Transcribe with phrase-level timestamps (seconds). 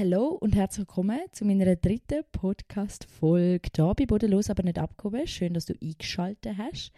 [0.00, 5.26] Hallo und herzlich willkommen zu meiner dritten Podcast-Folge hier bei Bodenlos, aber nicht abgehoben.
[5.26, 6.90] Schön, dass du eingeschaltet hast.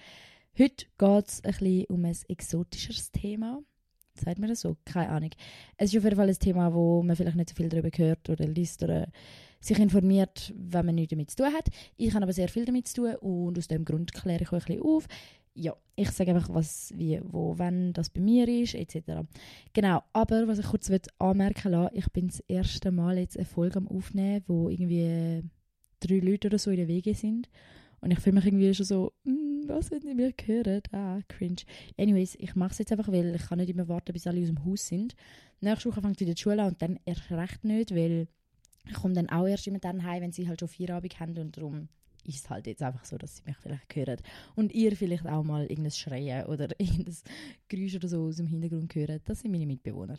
[0.56, 3.61] Heute geht es ein bisschen um ein exotischeres Thema.
[4.15, 4.77] Sagt man das so?
[4.85, 5.30] Keine Ahnung.
[5.79, 8.30] Es ist auf jeden Fall ein Thema, wo man vielleicht nicht so viel darüber hört
[8.30, 9.09] oder liest oder
[9.59, 11.71] sich informiert, wenn man nichts damit zu tun hat.
[11.96, 14.62] Ich habe aber sehr viel damit zu tun und aus dem Grund kläre ich euch
[14.69, 15.09] ein bisschen auf.
[15.55, 19.27] Ja, ich sage einfach, was, wie, wo, wenn das bei mir ist, etc.
[19.73, 23.77] Genau, aber was ich kurz anmerken lassen, ich bin das erste Mal jetzt eine Folge
[23.77, 25.43] am Aufnehmen, wo irgendwie
[26.00, 27.49] drei Leute oder so in der Wege sind.
[28.00, 30.82] Und ich fühle mich irgendwie schon so, mm, was, wenn die mir hören?
[30.90, 31.62] Ah, cringe.
[31.96, 34.48] Anyways, ich mache es jetzt einfach, weil ich kann nicht immer warten, bis alle aus
[34.48, 35.14] dem Haus sind.
[35.61, 38.27] Nächste Woche fängt wieder die Schule an und dann erst recht nicht, weil
[38.89, 41.56] ich komme dann auch erst immer dann heim, wenn sie halt schon Feierabend haben und
[41.56, 41.89] darum
[42.25, 44.19] ist halt jetzt einfach so, dass sie mich vielleicht hören.
[44.55, 47.17] Und ihr vielleicht auch mal irgendein Schreien oder irgendein
[47.69, 49.20] Geräusch oder so aus dem Hintergrund hören.
[49.25, 50.17] Das sind meine Mitbewohner.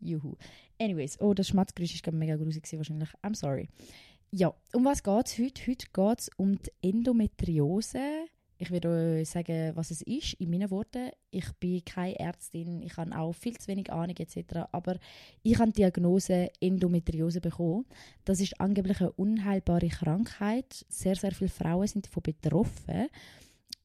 [0.00, 0.36] Juhu.
[0.78, 3.10] Anyways, oh, das Schmatzgeräusch war mega grusig wahrscheinlich.
[3.22, 3.68] I'm sorry.
[4.30, 5.66] Ja, um was geht es heute?
[5.66, 8.26] Heute geht es um die Endometriose
[8.60, 11.10] ich werde euch sagen, was es ist, in meinen Worten.
[11.30, 14.66] Ich bin keine Ärztin, ich habe auch viel zu wenig Ahnung etc.
[14.70, 14.98] Aber
[15.42, 17.86] ich habe die Diagnose Endometriose bekommen.
[18.26, 20.84] Das ist angeblich eine unheilbare Krankheit.
[20.90, 23.08] Sehr, sehr viele Frauen sind davon betroffen.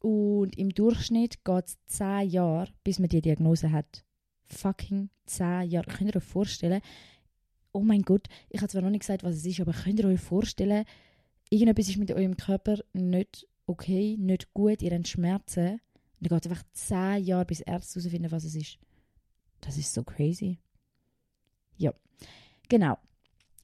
[0.02, 4.04] Und im Durchschnitt geht es zehn Jahre, bis man die Diagnose hat.
[4.44, 5.88] Fucking zehn Jahre.
[5.88, 6.82] Könnt ihr euch vorstellen,
[7.72, 10.08] oh mein Gott, ich habe zwar noch nicht gesagt, was es ist, aber könnt ihr
[10.08, 10.84] euch vorstellen,
[11.50, 15.74] irgendetwas ist mit eurem Körper nicht okay, nicht gut, ihr habt Schmerzen.
[16.20, 18.78] Und dann geht es einfach zehn Jahre, bis Ärzte herausfinden, was es ist.
[19.62, 20.60] Das ist so crazy.
[21.78, 21.94] Ja,
[22.70, 22.98] genau.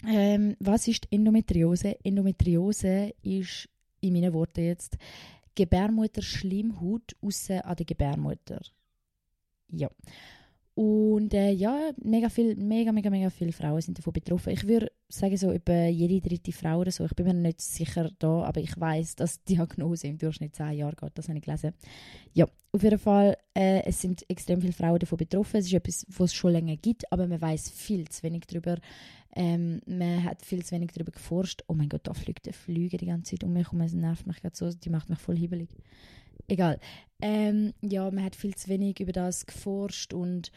[0.06, 1.98] Ähm, was ist Endometriose?
[2.04, 3.70] Endometriose ist,
[4.02, 4.98] in meinen Worten jetzt,
[5.56, 8.62] Gebärmutter-Schleimhaut aussen an der Gebärmutter.
[9.70, 9.90] Ja.
[10.82, 14.52] Und äh, ja, mega viel, mega, mega, mega viele Frauen sind davon betroffen.
[14.52, 17.06] Ich würde sagen, so über jede dritte Frau oder so.
[17.06, 20.72] Ich bin mir nicht sicher da, aber ich weiß, dass die Diagnose im Durchschnitt zehn
[20.72, 21.12] Jahre geht.
[21.14, 21.74] Das habe ich gelesen.
[22.34, 25.58] Ja, auf jeden Fall, äh, es sind extrem viele Frauen davon betroffen.
[25.58, 28.80] Es ist etwas, was es schon länger gibt, aber man weiß viel zu wenig darüber.
[29.36, 31.62] Ähm, man hat viel zu wenig darüber geforscht.
[31.68, 34.25] Oh mein Gott, da fliegt eine Flüge die ganze Zeit um mich und es nervt
[34.25, 34.72] mich gerade so.
[34.72, 35.69] Die macht mich voll hibbelig
[36.47, 36.79] egal.
[37.22, 40.52] Ähm, ja, man hat viel zu wenig über das geforscht und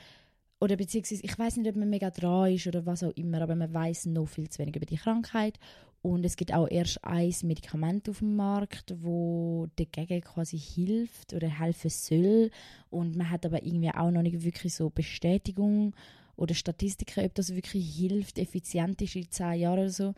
[0.60, 3.54] oder beziehungsweise ich weiß nicht, ob man mega dran ist oder was auch immer, aber
[3.54, 5.58] man weiß noch viel zu wenig über die Krankheit
[6.00, 11.48] und es gibt auch erst ein Medikament auf dem Markt, wo dagegen quasi hilft oder
[11.48, 12.50] helfen soll
[12.88, 15.94] und man hat aber irgendwie auch noch nicht wirklich so Bestätigung
[16.36, 20.14] oder Statistiken, ob das wirklich hilft, effizient ist in zehn Jahren oder so.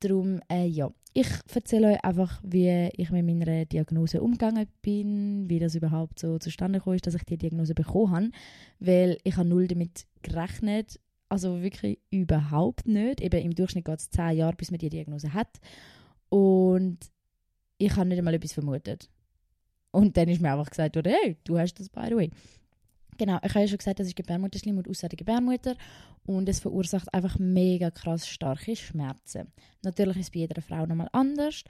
[0.00, 5.58] Darum, äh, ja, ich erzähle euch einfach, wie ich mit meiner Diagnose umgegangen bin, wie
[5.58, 8.30] das überhaupt so zustande gekommen ist, dass ich die Diagnose bekommen habe,
[8.78, 13.20] weil ich habe null damit gerechnet, also wirklich überhaupt nicht.
[13.20, 15.58] Eben im Durchschnitt geht es zehn Jahre, bis man die Diagnose hat
[16.28, 16.98] und
[17.78, 19.08] ich habe nicht einmal etwas vermutet.
[19.90, 22.30] Und dann ist mir einfach gesagt, hey, du hast das by the way.
[23.18, 25.76] Genau, ich habe ja schon gesagt, das ist Gebärmutterschleimhaut außer der Gebärmutter
[26.24, 29.52] und es verursacht einfach mega krass starke Schmerzen.
[29.82, 31.64] Natürlich ist es bei jeder Frau nochmal anders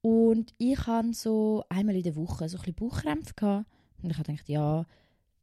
[0.00, 3.66] und ich hatte so einmal in der Woche so ein bisschen Bauchkrämpfe gehabt
[4.02, 4.84] und ich habe gedacht, ja,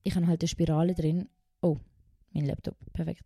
[0.04, 1.30] ich habe halt eine Spirale drin.
[1.62, 1.78] Oh,
[2.34, 3.24] mein Laptop, perfekt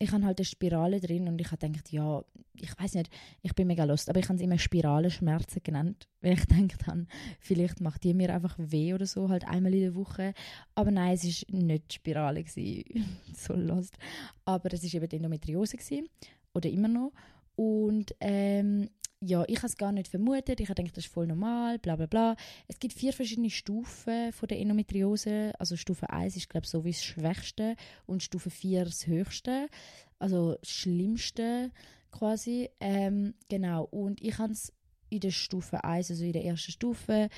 [0.00, 2.22] ich habe halt eine Spirale drin und ich habe gedacht, ja,
[2.54, 3.10] ich weiß nicht,
[3.42, 7.06] ich bin mega lost, aber ich habe es immer Spiralenschmerzen genannt, weil ich gedacht habe,
[7.40, 10.34] vielleicht macht die mir einfach weh oder so, halt einmal in der Woche.
[10.74, 12.44] Aber nein, es war nicht Spirale,
[13.34, 13.96] so lost.
[14.44, 16.08] Aber es war eben die Endometriose gewesen,
[16.54, 17.12] oder immer noch.
[17.56, 18.88] Und ähm,
[19.20, 20.60] ja, ich habe es gar nicht vermutet.
[20.60, 22.36] Ich habe gedacht, das ist voll normal, bla bla bla.
[22.68, 25.52] Es gibt vier verschiedene Stufen von der Endometriose.
[25.58, 27.74] Also Stufe 1 ist, glaube ich, so wie das Schwächste
[28.06, 29.68] und Stufe 4 das Höchste.
[30.18, 31.72] Also das Schlimmste
[32.12, 32.70] quasi.
[32.80, 33.84] Ähm, genau.
[33.84, 34.72] Und ich habe es
[35.10, 37.28] in der Stufe 1, also in der ersten Stufe,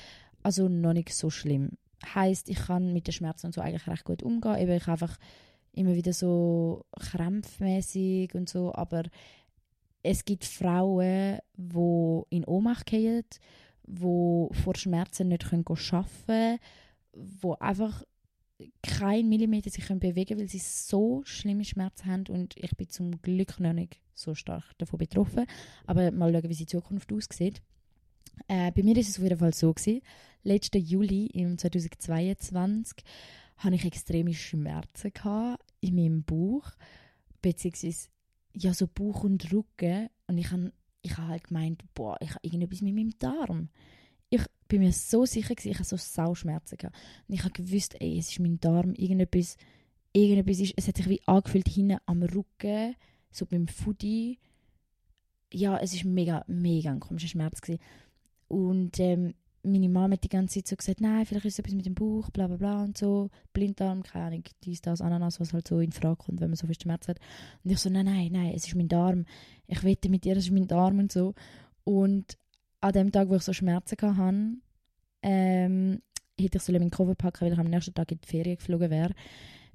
[0.43, 1.77] also noch nicht so schlimm.
[2.13, 4.57] Heißt, ich kann mit den Schmerzen und so eigentlich recht gut umgehen.
[4.59, 5.17] Eben, ich einfach
[5.73, 9.03] immer wieder so krämpfmäßig und so, aber
[10.03, 13.23] es gibt Frauen, die in Ohnmacht fallen,
[13.83, 15.65] die vor Schmerzen nicht arbeiten
[16.25, 16.59] können,
[17.13, 18.03] die einfach
[18.83, 22.27] keinen Millimeter sich bewegen können, weil sie so schlimme Schmerzen haben.
[22.27, 25.45] Und ich bin zum Glück noch nicht so stark davon betroffen.
[25.85, 27.61] Aber mal schauen, wie die Zukunft aussieht.
[28.47, 30.01] Äh, bei mir ist es auf jeden Fall so gewesen.
[30.43, 33.03] Letzten Juli im 2022
[33.57, 35.11] hatte ich extreme Schmerzen
[35.81, 36.71] in meinem Bauch,
[37.41, 38.09] beziehungsweise
[38.53, 40.09] ja, so Bauch und Rücken.
[40.27, 40.71] Und ich habe
[41.01, 43.69] ich hab halt gemeint, boah, ich habe irgendetwas mit meinem Darm.
[44.29, 46.95] Ich bin mir so sicher, gewesen, ich habe so Sauschmerzen gehabt.
[47.27, 49.57] Und ich habe gewusst, ey, es ist mein Darm, irgendetwas,
[50.13, 52.95] irgendetwas ist, es hat sich wie angefühlt hinten am Rücken,
[53.31, 54.39] so beim Foodie.
[55.51, 57.81] Ja, es ist mega, mega ein komischer Schmerz gewesen.
[58.47, 61.75] Und ähm, meine Mama hat die ganze Zeit so gesagt, nein, vielleicht ist es etwas
[61.75, 65.53] mit dem Bauch, bla bla bla und so, Blinddarm, keine Ahnung, dies, das, Ananas, was
[65.53, 67.19] halt so in Frage kommt, wenn man so viel Schmerz hat.
[67.63, 69.25] Und ich so, nein, nein, nein, es ist mein Darm,
[69.67, 71.35] ich wette mit dir, es ist mein Darm und so.
[71.83, 72.37] Und
[72.81, 74.57] an dem Tag, wo ich so Schmerzen hatte,
[75.23, 76.01] ähm,
[76.39, 79.13] hätte ich meinen Koffer packen weil ich am nächsten Tag in die Ferien geflogen wäre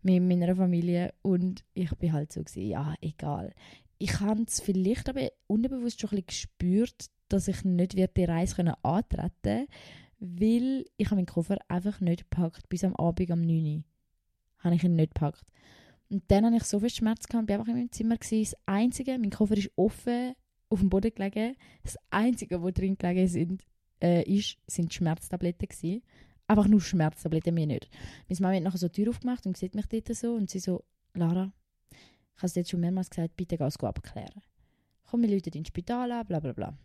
[0.02, 3.52] mit meiner Familie und ich bin halt so gewesen, ja, egal.
[3.98, 8.74] Ich habe es vielleicht aber unbewusst schon ein bisschen gespürt, dass ich nicht die Reise
[8.82, 9.66] antreten
[10.18, 13.84] weil ich meinen Koffer einfach nicht gepackt bis am Abend um 9 Uhr.
[14.60, 15.44] Habe ich ihn nicht gepackt.
[16.08, 18.52] Und dann hatte ich so viel Schmerz gehabt, bin einfach in meinem Zimmer gewesen.
[18.52, 20.34] Das Einzige, mein Koffer ist offen
[20.68, 21.56] auf dem Boden gelegen.
[21.82, 23.64] Das Einzige, was drin gelegen sind,
[24.00, 26.02] äh, ist, sind Schmerztabletten gewesen.
[26.46, 27.90] Einfach nur Schmerztabletten, mir nicht.
[28.28, 30.60] Meine Mama hat nachher so die Tür aufgemacht und sieht mich dort so und sie
[30.60, 30.84] so,
[31.14, 31.52] Lara,
[31.90, 34.42] ich habe es jetzt schon mehrmals gesagt, bitte geh es abklären.
[35.04, 36.78] Komm, wir Leute ins Spital an, bla bla bla.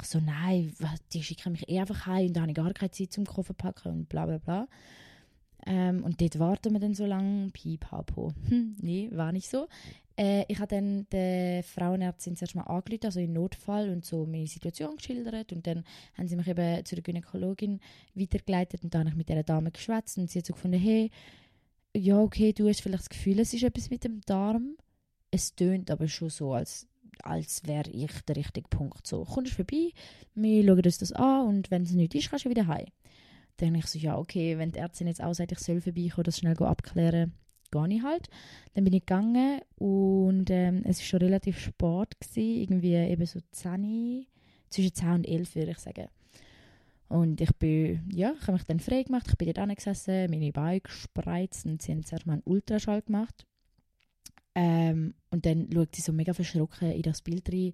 [0.00, 0.74] Ich so, nein,
[1.12, 3.54] die schicken mich eh einfach heim und da habe ich gar keine Zeit zum Koffer
[3.54, 4.68] packen und bla bla bla.
[5.66, 8.32] Ähm, und dort warten wir dann so lange, pipapo.
[8.48, 9.68] Hm, nee, war nicht so.
[10.16, 14.46] Äh, ich habe dann der Frauenärztin zuerst mal angerufen, also in Notfall und so meine
[14.46, 15.84] Situation geschildert und dann
[16.16, 17.80] haben sie mich eben zu der Gynäkologin
[18.14, 21.10] weitergeleitet und dann habe ich mit dieser Dame geschwätzt und sie hat so gefunden, hey,
[21.96, 24.76] ja okay, du hast vielleicht das Gefühl, es ist etwas mit dem Darm.
[25.30, 26.86] Es tönt aber schon so, als
[27.22, 29.06] als wäre ich der richtige Punkt.
[29.06, 29.90] So, kommst du vorbei,
[30.34, 32.86] wir schauen uns das an und wenn es nicht ist, kannst du wieder heim.
[33.56, 36.24] Dann denke ich so, ja, okay, wenn die Ärztin jetzt auch sagt, ich soll vorbeikommen,
[36.24, 37.32] das schnell abklären,
[37.70, 38.28] gehe ich halt.
[38.74, 43.40] Dann bin ich gegangen und ähm, es war schon relativ spät, gewesen, irgendwie eben so
[43.52, 44.26] 10,
[44.70, 46.08] zwischen 10 und 11 würde ich sagen.
[47.08, 50.52] Und ich bin, ja, ich habe mich dann frei gemacht, ich bin dort gesessen, meine
[50.52, 53.46] Beine gespreizt und sie haben zuerst mal einen Ultraschall gemacht.
[54.54, 57.72] Ähm, und dann schaut sie so mega verschrocken in das Bild rein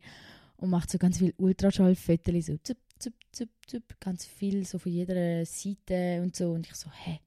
[0.57, 4.93] und macht so ganz viel Ultraschallfotos, so zup, zup, zup, zup, ganz viel, so von
[4.93, 6.53] jeder Seite und so.
[6.53, 7.21] Und ich so, hä,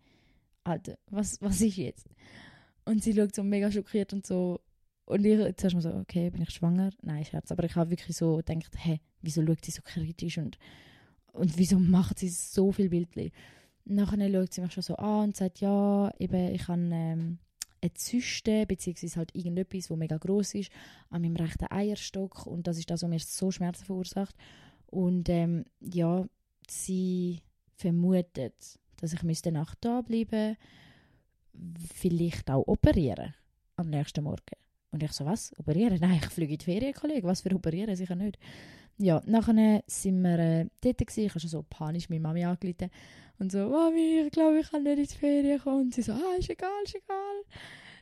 [0.64, 2.08] Alter, was, was ist jetzt?
[2.86, 4.60] Und sie schaut so mega schockiert und so.
[5.06, 6.92] Und ich zuerst mal so, okay, bin ich schwanger?
[7.02, 7.52] Nein, Scherz.
[7.52, 10.58] Aber ich habe wirklich so gedacht, hä, wieso schaut sie so kritisch und,
[11.34, 13.32] und wieso macht sie so viel Bildchen?
[13.86, 17.40] Nachher schaut sie mich schon so an und sagt, ja, eben, ich habe ähm,
[17.83, 20.71] eine Zyste, beziehungsweise halt irgendetwas, das mega groß ist,
[21.09, 22.47] an meinem rechten Eierstock.
[22.47, 24.35] Und das ist das, was mir so Schmerzen verursacht.
[24.88, 26.25] Und ähm, ja,
[26.68, 27.41] sie
[27.75, 30.56] vermutet, dass ich müsste Nacht da bleiben
[31.94, 33.33] vielleicht auch operieren
[33.75, 34.57] am nächsten Morgen.
[34.91, 35.57] Und ich so, was?
[35.57, 35.97] Operieren?
[36.01, 37.27] Nein, ich fliege in die Ferien, Kollege.
[37.27, 37.95] Was für operieren?
[37.95, 38.38] Sicher nicht.
[38.98, 41.25] Ja, nachher sind wir äh, dort gewesen.
[41.25, 42.90] Ich habe schon so panisch meine Mami angerufen
[43.40, 45.81] und so, Mami, ich glaube, ich kann nicht in die Ferien kommen.
[45.81, 47.44] Und sie so, ah, ist egal, ist egal.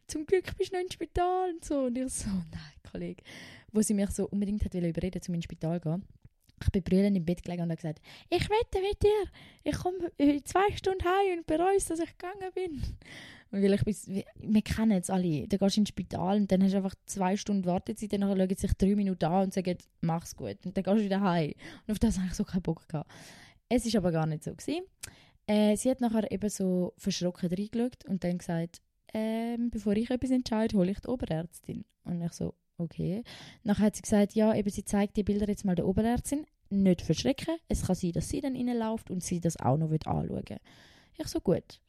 [0.07, 1.83] Zum Glück bist du noch im Spital und so.
[1.83, 3.23] Und ich so, nein, Kollege.
[3.71, 6.05] Wo sie mich so unbedingt hat überreden, zum ins Spital zu gehen.
[6.63, 9.23] Ich bin brüllend im Bett gelegen und habe gesagt, ich wette mit dir,
[9.63, 12.83] ich komme in zwei Stunden heim und bereue es, dass ich gegangen bin.
[13.51, 15.45] Weil ich bis, wir kennen es alle.
[15.47, 18.55] Dann gehst du ins Spital und dann hast du einfach zwei Stunden Wartezeit, dann schauen
[18.55, 20.57] sich drei Minuten an und sagen, mach's gut.
[20.65, 21.53] Und dann gehst du wieder heim.
[21.85, 23.11] Und auf das habe ich so keinen Bock gehabt.
[23.67, 24.51] Es war aber gar nicht so.
[24.51, 24.83] Gewesen.
[25.47, 28.81] Äh, sie hat nachher eben so verschrocken reingeschaut und dann gesagt,
[29.13, 31.83] ähm, bevor ich etwas entscheide, hole ich die Oberärztin.
[32.05, 33.23] Und ich so, okay.
[33.63, 36.45] Nachher hat sie gesagt, ja, eben sie zeigt die Bilder jetzt mal der Oberärztin.
[36.69, 37.57] Nicht verschrecken.
[37.67, 40.57] Es kann sein, dass sie dann reinläuft und sie das auch noch anschauen will.
[41.17, 41.81] Ich so, gut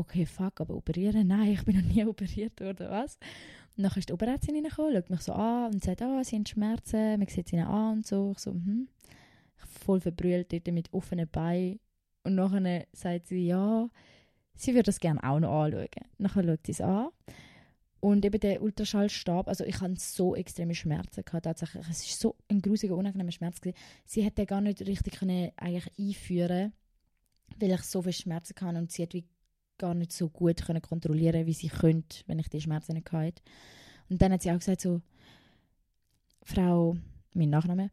[0.00, 1.28] okay, fuck, aber operieren?
[1.28, 3.18] Nein, ich bin noch nie operiert worden, was?
[3.76, 6.36] Und dann ist die Operärztin reingekommen, schaut mich so an und sagt, ah, oh, sie
[6.36, 8.32] haben Schmerzen, man sieht sie ihnen an und so.
[8.32, 8.88] Ich so, hm.
[9.84, 11.80] Voll verbrüllt dort mit offenen Beinen.
[12.24, 13.88] Und nachher sagt sie, ja,
[14.54, 15.86] sie würde das gerne auch noch anschauen.
[16.18, 17.08] Nachher schaut sie es an.
[18.00, 21.86] Und eben der Ultraschallstab, also ich hatte so extreme Schmerzen gehabt, tatsächlich.
[21.90, 23.60] Es war so ein grusiger, unangenehmer Schmerz.
[23.60, 23.76] Gewesen.
[24.06, 26.72] Sie hätte gar nicht richtig können eigentlich einführen
[27.58, 29.24] weil ich so viele Schmerzen hatte und sie hat wie
[29.80, 33.42] gar nicht so gut können kontrollieren wie sie könnte, wenn ich die Schmerzen nicht hatte.
[34.08, 35.00] Und dann hat sie auch gesagt so,
[36.44, 36.96] Frau,
[37.34, 37.90] mein Nachname,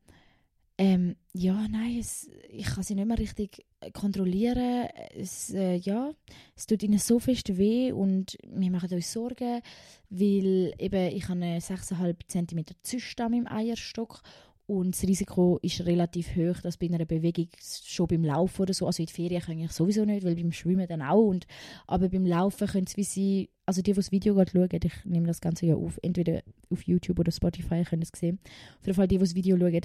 [0.79, 4.88] ähm, ja, nein, es, ich kann sie nicht mehr richtig kontrollieren.
[5.15, 6.12] Es, äh, ja,
[6.56, 9.62] es tut ihnen so fest weh und wir machen uns Sorgen,
[10.10, 14.22] weil eben ich habe eine 6,5 cm Zyste an meinem Eierstock
[14.68, 18.86] und das Risiko ist relativ hoch, dass bei einer Bewegung schon beim Laufen oder so,
[18.86, 21.26] also in die Ferien kann ich sowieso nicht, weil beim Schwimmen dann auch.
[21.26, 21.48] Und,
[21.88, 25.06] aber beim Laufen könnte es wie sie, also die, die das Video gerade schauen, ich
[25.06, 28.40] nehme das Ganze ja auf, entweder auf YouTube oder Spotify, können es sehen.
[28.80, 29.82] Auf jeden Fall, die, die das Video schauen,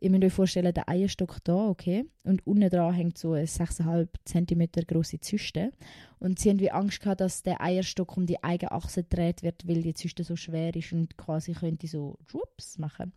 [0.00, 4.08] ihr müsst euch vorstellen, der Eierstock da, okay, und unten dran hängt so eine 6,5
[4.26, 5.72] cm große Zyste.
[6.18, 9.66] Und sie haben wie Angst gehabt, dass der Eierstock um die eigene Achse dreht wird,
[9.66, 13.12] weil die Zyste so schwer ist und quasi könnte so Schwupps machen.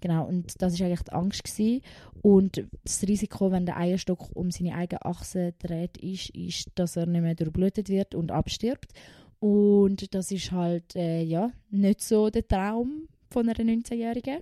[0.00, 1.44] Genau, und das war eigentlich die Angst.
[1.44, 1.82] Gewesen.
[2.22, 7.06] Und das Risiko, wenn der Eierstock um seine eigene Achse dreht, ist, ist, dass er
[7.06, 8.92] nicht mehr durchblutet wird und abstirbt.
[9.38, 14.40] Und das ist halt äh, ja, nicht so der Traum von einer 19-Jährigen.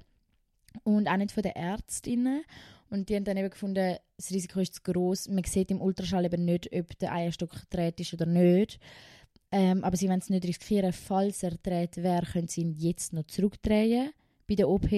[0.82, 2.42] Und auch nicht von den Ärztinnen.
[2.90, 5.28] Und die haben dann eben gefunden, das Risiko ist zu groß.
[5.28, 8.78] Man sieht im Ultraschall eben nicht, ob der Eierstock dreht ist oder nicht.
[9.50, 13.12] Ähm, aber sie wollen es nicht riskieren, falls er dreht wäre, können sie ihn jetzt
[13.12, 14.10] noch zurückdrehen
[14.48, 14.90] bei der OP.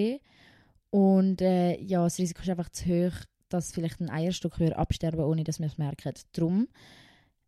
[0.97, 3.13] Und äh, ja, das Risiko ist einfach zu hoch,
[3.51, 6.15] dass vielleicht ein Eierstock würde absterben ohne dass wir es merken.
[6.33, 6.69] Darum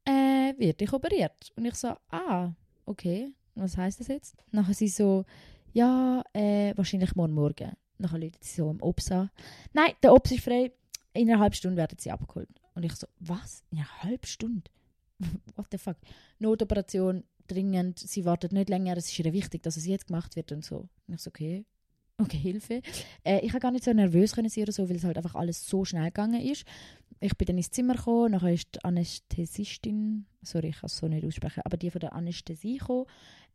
[0.04, 1.50] äh, wird ich operiert.
[1.56, 2.52] Und ich so, ah,
[2.84, 4.36] okay, was heißt das jetzt?
[4.50, 5.24] Nachher sie so,
[5.72, 7.72] ja, äh, wahrscheinlich morgen Morgen.
[7.96, 9.30] Nachher sie so im Obs an.
[9.72, 10.70] Nein, der Obs ist frei.
[11.14, 12.50] In einer halben Stunde werden sie abgeholt.
[12.74, 13.64] Und ich so, was?
[13.70, 14.70] In einer halben Stunde?
[15.56, 15.96] What the fuck?
[16.38, 17.98] Notoperation, dringend.
[17.98, 18.98] Sie wartet nicht länger.
[18.98, 20.90] Es ist ihr wichtig, dass es jetzt gemacht wird und so.
[21.06, 21.64] Und ich so, okay,
[22.18, 22.82] okay, Hilfe.
[23.24, 25.34] Äh, ich habe gar nicht so nervös können sein oder so, weil es halt einfach
[25.34, 26.64] alles so schnell gegangen ist.
[27.20, 31.08] Ich bin dann ins Zimmer gekommen, nachher ist die Anästhesistin, sorry, ich kann es so
[31.08, 33.06] nicht aussprechen, aber die von der Anästhesie gekommen,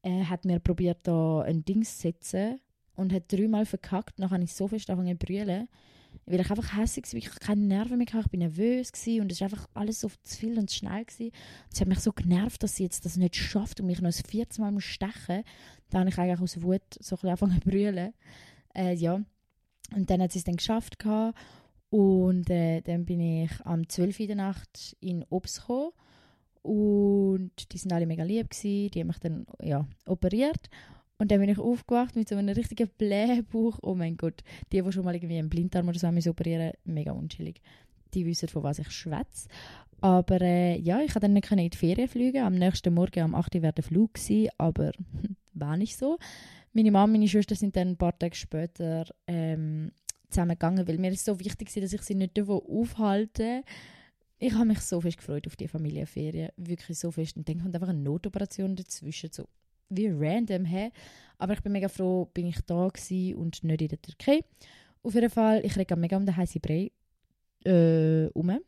[0.02, 2.60] äh, hat mir probiert da ein Ding zu setzen
[2.96, 4.20] und hat dreimal verkackt.
[4.20, 5.70] Nachher habe ich so fest angefangen zu brüllen,
[6.26, 9.40] weil ich einfach hässlich war, ich keine Nerven mehr hatte, ich war nervös und es
[9.40, 11.32] war einfach alles so zu viel und zu schnell gewesen.
[11.72, 14.24] Es hat mich so genervt, dass sie jetzt das nicht schafft und mich noch ein
[14.30, 15.46] viertes Mal stechen muss.
[15.90, 18.14] Da habe ich eigentlich aus Wut so ein bisschen angefangen zu brüllen.
[18.74, 19.22] Äh, ja.
[19.96, 21.00] Und dann hat sie es dann geschafft.
[21.00, 21.38] Gehabt.
[21.90, 24.22] Und äh, dann bin ich am 12.
[24.22, 25.92] in der Nacht in Obst gekommen.
[26.64, 28.90] Und die sind alle mega lieb gewesen.
[28.92, 30.70] Die haben mich dann ja, operiert.
[31.18, 33.80] Und dann bin ich aufgewacht mit so einem richtigen Blähbauch.
[33.82, 34.44] Oh mein Gott.
[34.72, 37.62] Die, die schon mal irgendwie einen Blinddarm oder so haben operieren mega unschillig.
[38.14, 39.48] Die wissen, von was ich schwätze.
[40.02, 42.44] Aber äh, ja, ich konnte dann nicht in die Ferien fliegen.
[42.44, 43.56] Am nächsten Morgen, am 8.
[43.56, 44.92] Uhr, wäre der Flug gewesen, aber
[45.54, 46.18] war nicht so.
[46.74, 49.92] Meine Mama und meine Schwester sind dann ein paar Tage später ähm,
[50.30, 53.64] zusammengegangen, weil mir ist so wichtig war, dass ich sie nicht aufhalte.
[54.40, 57.38] Ich habe mich so fest gefreut auf die Familienferien, wirklich so fest.
[57.38, 59.48] Und dann kommt einfach eine Notoperation dazwischen, so
[59.90, 60.92] wie random, hä?
[61.38, 64.44] Aber ich bin mega froh, bin ich da gewesen und nicht in der Türkei.
[65.04, 66.92] Auf jeden Fall, ich rege mega um den heißen Brei
[67.66, 68.60] äh, um.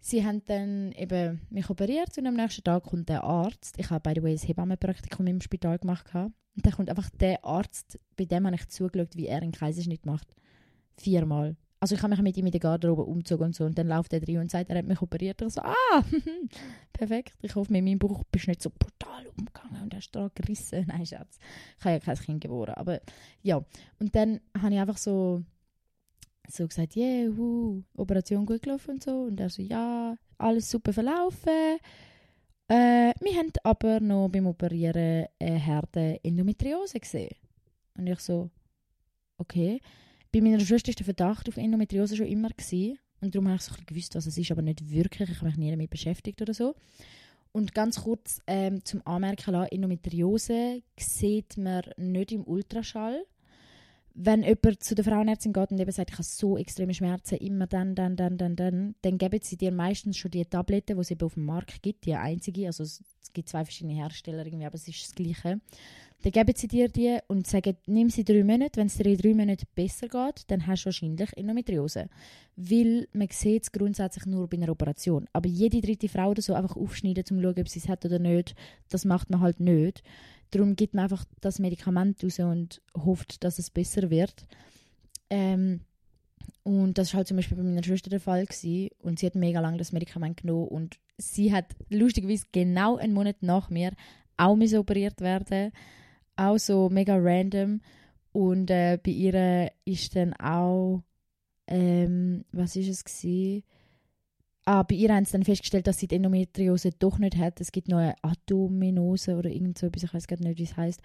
[0.00, 3.74] Sie haben dann eben mich operiert und am nächsten Tag kommt der Arzt.
[3.78, 6.06] Ich habe, by the way, ein Hebammenpraktikum im Spital gemacht.
[6.14, 10.06] Und dann kommt einfach der Arzt, bei dem habe ich zugeschaut, wie er einen Kaiserschnitt
[10.06, 10.34] macht.
[10.96, 11.56] Viermal.
[11.80, 13.64] Also ich habe mich mit ihm in der Garderobe umgezogen und so.
[13.64, 15.40] Und dann läuft er rein und sagt, er hat mich operiert.
[15.42, 16.04] Ich so, ah,
[16.92, 17.34] perfekt.
[17.42, 20.86] Ich hoffe, mit meinem Bauch bist du nicht so brutal umgegangen und hast da gerissen.
[20.88, 21.38] Nein, Schatz.
[21.78, 22.74] Ich habe ja kein Kind geboren.
[22.74, 23.00] Aber
[23.42, 23.64] ja.
[24.00, 25.44] Und dann habe ich einfach so
[26.48, 29.22] so gesagt, yeah, uh, Operation gut gelaufen und so.
[29.22, 31.78] Und er so, ja, alles super verlaufen.
[32.68, 37.34] Äh, wir haben aber noch beim Operieren eine Herde Endometriose gesehen.
[37.96, 38.50] Und ich so,
[39.38, 39.80] okay.
[40.32, 42.50] Bei meiner Schwester war der Verdacht auf Endometriose schon immer.
[42.50, 42.98] Gewesen.
[43.20, 45.30] Und darum habe ich so gewusst, was es ist, aber nicht wirklich.
[45.30, 46.74] Ich habe mich nie damit beschäftigt oder so.
[47.52, 53.24] Und ganz kurz ähm, zum Anmerken lassen, Endometriose sieht man nicht im Ultraschall
[54.20, 57.68] wenn jemand zu der Frauenärztin geht und eben sagt, ich habe so extreme Schmerzen, immer
[57.68, 61.10] dann, dann, dann, dann, dann, dann geben sie dir meistens schon die Tabletten, die es
[61.12, 64.74] eben auf dem Markt gibt, die einzige, also es, gibt zwei verschiedene Hersteller irgendwie, aber
[64.74, 65.60] es ist das Gleiche.
[66.22, 69.18] Dann geben sie dir die und sagen, nimm sie drei Monate, wenn es dir in
[69.18, 72.08] drei Monaten besser geht, dann hast du wahrscheinlich Endometriose.
[72.56, 75.28] Weil man sieht es grundsätzlich nur bei einer Operation.
[75.32, 78.04] Aber jede dritte Frau oder so einfach aufschneiden, um zu schauen, ob sie es hat
[78.04, 78.56] oder nicht,
[78.88, 80.02] das macht man halt nicht.
[80.50, 84.46] Darum gibt man einfach das Medikament raus und hofft, dass es besser wird.
[85.30, 85.82] Ähm,
[86.64, 88.44] und das war halt zum Beispiel bei meiner Schwester der Fall.
[88.44, 88.90] Gewesen.
[88.98, 90.68] Und sie hat mega lange das Medikament genommen.
[90.68, 93.92] Und sie hat lustigerweise genau einen Monat nach mir
[94.36, 95.72] auch operiert werden.
[96.38, 97.80] Auch so mega random.
[98.32, 101.02] Und äh, bei ihr ist dann auch,
[101.66, 103.64] ähm, was ist es gewesen?
[104.64, 107.60] Ah, bei ihr haben sie dann festgestellt, dass sie die Endometriose doch nicht hat.
[107.60, 110.76] Es gibt noch eine Atominose oder irgend so etwas, ich weiß gar nicht, wie es
[110.76, 111.00] heißt.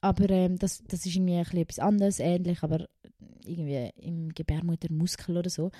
[0.00, 2.86] Aber ähm, das, das ist irgendwie ein etwas anderes, ähnlich, aber
[3.44, 5.70] irgendwie im Gebärmuttermuskel oder so.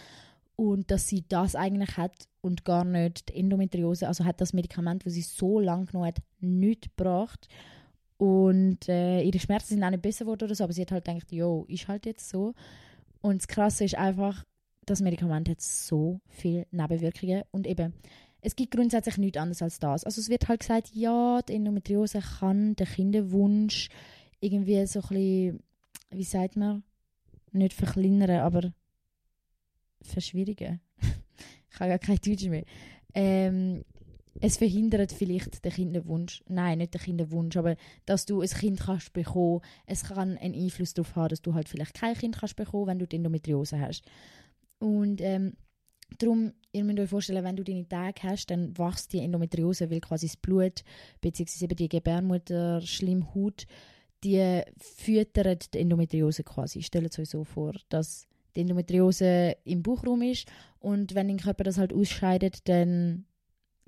[0.55, 5.07] Und dass sie das eigentlich hat und gar nicht die Endometriose, also hat das Medikament,
[5.07, 7.49] das sie so lange genommen hat, nicht gebracht.
[8.23, 11.05] Und äh, ihre Schmerzen sind auch nicht besser geworden oder so, aber sie hat halt
[11.07, 12.55] gedacht, jo, ist halt jetzt so.
[13.21, 14.45] Und das Krasse ist einfach,
[14.87, 17.93] das Medikament hat so viele Nebenwirkungen und eben
[18.41, 20.05] es gibt grundsätzlich nichts anderes als das.
[20.05, 23.88] Also es wird halt gesagt, ja, die Endometriose kann den Kinderwunsch
[24.38, 25.62] irgendwie so ein bisschen,
[26.11, 26.85] wie sagt man,
[27.50, 28.73] nicht verkleinern, aber
[30.00, 30.81] verschwierigen.
[31.73, 32.67] ich habe ja kein Deutsch mehr.
[33.14, 33.83] Ähm,
[34.43, 36.43] es verhindert vielleicht den Kinderwunsch.
[36.49, 39.61] Nein, nicht den Kinderwunsch, aber dass du ein Kind kannst bekommen.
[39.87, 42.99] Es kann einen Einfluss darauf haben, dass du halt vielleicht kein Kind kannst bekommen, wenn
[42.99, 44.03] du die Endometriose hast.
[44.81, 45.53] Und ähm,
[46.19, 50.01] darum, ihr müsst euch vorstellen, wenn du deine Tage hast, dann wächst die Endometriose, weil
[50.01, 50.83] quasi das Blut
[51.21, 51.69] bzw.
[51.69, 53.69] die Gebärmutter, Schlimmhaut,
[54.25, 56.83] die füttert die Endometriose quasi.
[56.83, 60.49] Stellt euch so vor, dass die Endometriose im Bauchraum ist
[60.81, 63.25] und wenn dein Körper das halt ausscheidet, dann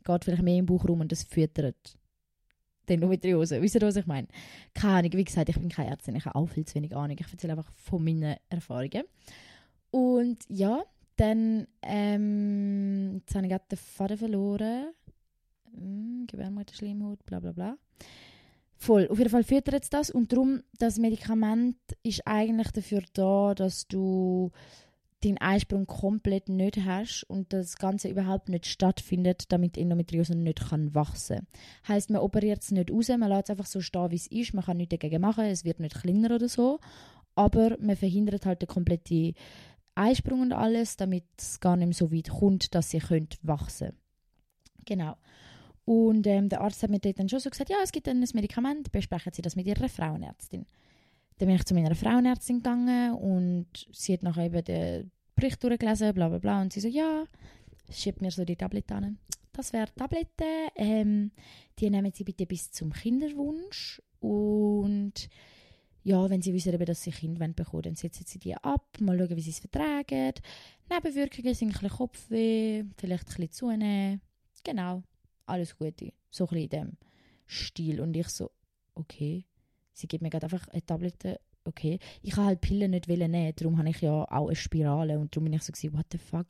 [0.04, 1.98] geht vielleicht mehr im Bauchraum und das füttert
[2.88, 3.60] die Endometriose.
[3.62, 4.28] Wisst ihr, was ich meine?
[4.74, 7.16] Keine Ahnung, wie gesagt, ich bin keine Ärztin, ich habe auch viel zu wenig Ahnung.
[7.18, 9.04] Ich erzähle einfach von meinen Erfahrungen.
[9.90, 10.84] Und ja,
[11.16, 14.92] dann, ähm, jetzt habe ich gerade den Faden verloren.
[15.72, 17.78] Hm, Gebärmutterschleimhaut, bla bla bla.
[18.76, 19.08] Voll.
[19.08, 23.86] Auf jeden Fall füttert es das und darum, das Medikament ist eigentlich dafür da, dass
[23.86, 24.50] du
[25.24, 30.94] den Eisprung komplett nicht hast und das Ganze überhaupt nicht stattfindet, damit Endometriose nicht kann
[30.94, 31.46] wachsen kann.
[31.88, 34.54] Heißt, man operiert es nicht raus, man lässt es einfach so stehen, wie es ist,
[34.54, 36.78] man kann nichts dagegen machen, es wird nicht kleiner oder so,
[37.34, 39.34] aber man verhindert halt den kompletten
[39.94, 43.92] Eisprung und alles, damit es gar nicht mehr so weit kommt, dass sie könnt wachsen
[44.84, 45.16] Genau.
[45.84, 48.90] Und ähm, der Arzt hat mir dann schon so gesagt, ja, es gibt ein Medikament,
[48.90, 50.66] besprechen Sie das mit Ihrer Frauenärztin.
[51.38, 56.14] Dann bin ich zu meiner Frauenärztin gegangen und sie hat nachher eben den Bericht durchgelesen,
[56.14, 56.62] bla bla bla.
[56.62, 57.24] Und sie so, ja,
[57.90, 59.18] schiebt mir so die Tablette an.
[59.52, 60.44] Das wäre Tablette.
[60.76, 61.32] Ähm,
[61.78, 64.00] die nehmen Sie bitte bis zum Kinderwunsch.
[64.20, 65.28] Und
[66.02, 69.36] ja, wenn Sie wissen, dass Sie Kind bekommen dann setzen Sie die ab, mal schauen,
[69.36, 70.34] wie Sie es vertragen.
[70.90, 74.20] Nebenwirkungen sind ein bisschen Kopfweh, vielleicht ein bisschen zunehmen.
[74.62, 75.02] Genau,
[75.46, 76.12] alles Gute.
[76.30, 76.96] So ein bisschen in dem
[77.46, 78.00] Stil.
[78.00, 78.50] Und ich so,
[78.94, 79.46] okay
[79.94, 81.98] sie gibt mir gerade einfach eine Tablette, okay.
[82.22, 85.44] Ich kann halt Pillen nicht nehmen, darum habe ich ja auch eine Spirale und darum
[85.44, 86.48] bin ich so gewesen, what the fuck,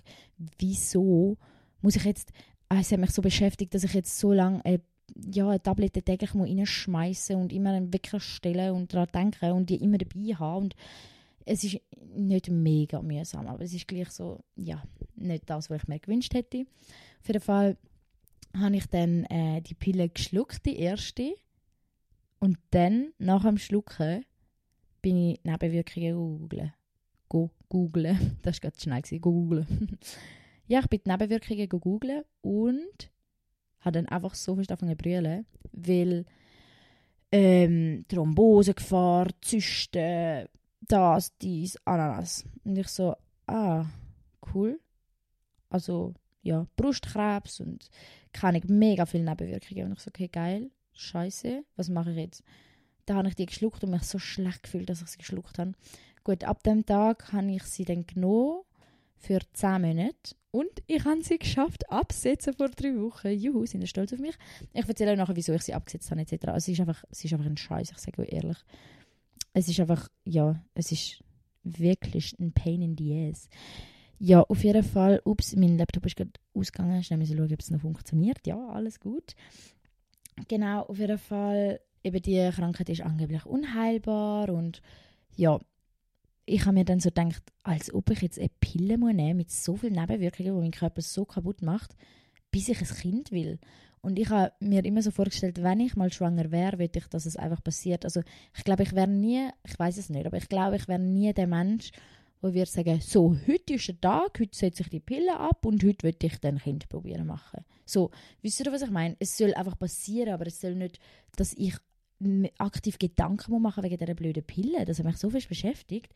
[0.58, 1.36] wieso
[1.80, 2.32] muss ich jetzt,
[2.68, 4.80] ah, es hat mich so beschäftigt, dass ich jetzt so lange eine,
[5.32, 9.76] ja, eine Tablette täglich reinschmeißen und immer einen Wecker stellen und daran denken und die
[9.76, 10.74] immer dabei haben und
[11.46, 11.80] es ist
[12.14, 14.82] nicht mega mühsam, aber es ist gleich so, ja,
[15.16, 16.64] nicht das, was ich mir gewünscht hätte.
[17.20, 17.76] Auf jeden Fall
[18.56, 21.34] habe ich dann äh, die Pille geschluckt, die erste.
[22.44, 24.26] Und dann, nach dem Schlucken,
[25.00, 26.74] bin ich Nebenwirkungen googeln.
[27.26, 28.36] Go googlen.
[28.42, 29.18] Das war gerade schnell.
[29.18, 29.98] Googlen.
[30.66, 33.10] ja, ich bin die Nebenwirkungen googeln und
[33.80, 36.26] habe dann einfach so fest angefangen zu brüllen, weil
[37.32, 40.46] ähm, Thrombosegefahr, Zysten,
[40.82, 42.44] das, dies, Ananas.
[42.62, 43.86] Und ich so, ah,
[44.52, 44.78] cool.
[45.70, 47.88] Also, ja, Brustkrebs und
[48.34, 49.86] keine mega viele Nebenwirkungen.
[49.86, 50.70] Und ich so, okay, geil.
[50.94, 52.44] Scheiße, was mache ich jetzt?
[53.06, 55.74] Da habe ich die geschluckt und mich so schlecht gefühlt, dass ich sie geschluckt habe.
[56.22, 58.62] Gut, ab dem Tag habe ich sie dann genommen
[59.18, 63.28] für 10 Monate und ich habe sie geschafft absetzen vor drei Wochen.
[63.28, 64.36] Juhu, sind Sie stolz auf mich?
[64.72, 66.46] Ich erzähle euch nachher, wieso ich sie abgesetzt habe etc.
[66.46, 68.58] Also es ist einfach, es ist einfach ein Scheiß, ich sage euch ehrlich.
[69.52, 71.22] Es ist einfach, ja, es ist
[71.64, 73.48] wirklich ein Pain in the ass.
[74.18, 77.02] Ja, auf jeden Fall, ups, mein Laptop ist gerade ausgegangen.
[77.02, 78.46] Schnell müssen schauen, ob es noch funktioniert.
[78.46, 79.34] Ja, alles gut.
[80.48, 84.82] Genau, auf jeden Fall, eben die Krankheit ist angeblich unheilbar und
[85.36, 85.58] ja,
[86.46, 89.50] ich habe mir dann so gedacht, als ob ich jetzt eine Pille muss nehmen mit
[89.50, 91.96] so vielen Nebenwirkungen, die meinen Körper so kaputt macht,
[92.50, 93.58] bis ich ein Kind will.
[94.02, 97.24] Und ich habe mir immer so vorgestellt, wenn ich mal schwanger wäre, würde ich, dass
[97.24, 98.04] es einfach passiert.
[98.04, 98.20] Also
[98.54, 101.32] ich glaube, ich wäre nie, ich weiß es nicht, aber ich glaube, ich wäre nie
[101.32, 101.90] der Mensch,
[102.42, 105.82] wo wir sagen, so, heute ist der Tag, heute setze ich die Pille ab und
[105.82, 107.64] heute würde ich dann Kind probieren machen.
[107.84, 108.10] So,
[108.42, 109.16] wisst ihr, was ich meine?
[109.18, 110.98] Es soll einfach passieren, aber es soll nicht,
[111.36, 111.74] dass ich
[112.58, 114.84] aktiv Gedanken machen wegen dieser blöden Pille.
[114.84, 116.12] Das hat mich so viel beschäftigt.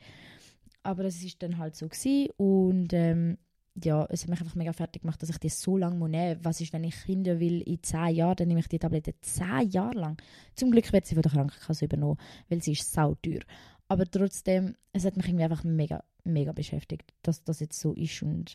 [0.82, 2.30] Aber das ist dann halt so gewesen.
[2.36, 3.38] und ähm,
[3.84, 6.44] ja, es hat mich einfach mega fertig gemacht, dass ich das so lange nehmen muss.
[6.44, 9.68] Was ist, wenn ich Kinder will in zehn Jahren, dann nehme ich die Tablette zehn
[9.70, 10.22] Jahre lang.
[10.54, 13.42] Zum Glück wird sie von der Krankenkasse übernommen, weil sie ist sauteuer.
[13.86, 18.22] Aber trotzdem, es hat mich irgendwie einfach mega mega beschäftigt, dass das jetzt so ist
[18.22, 18.54] und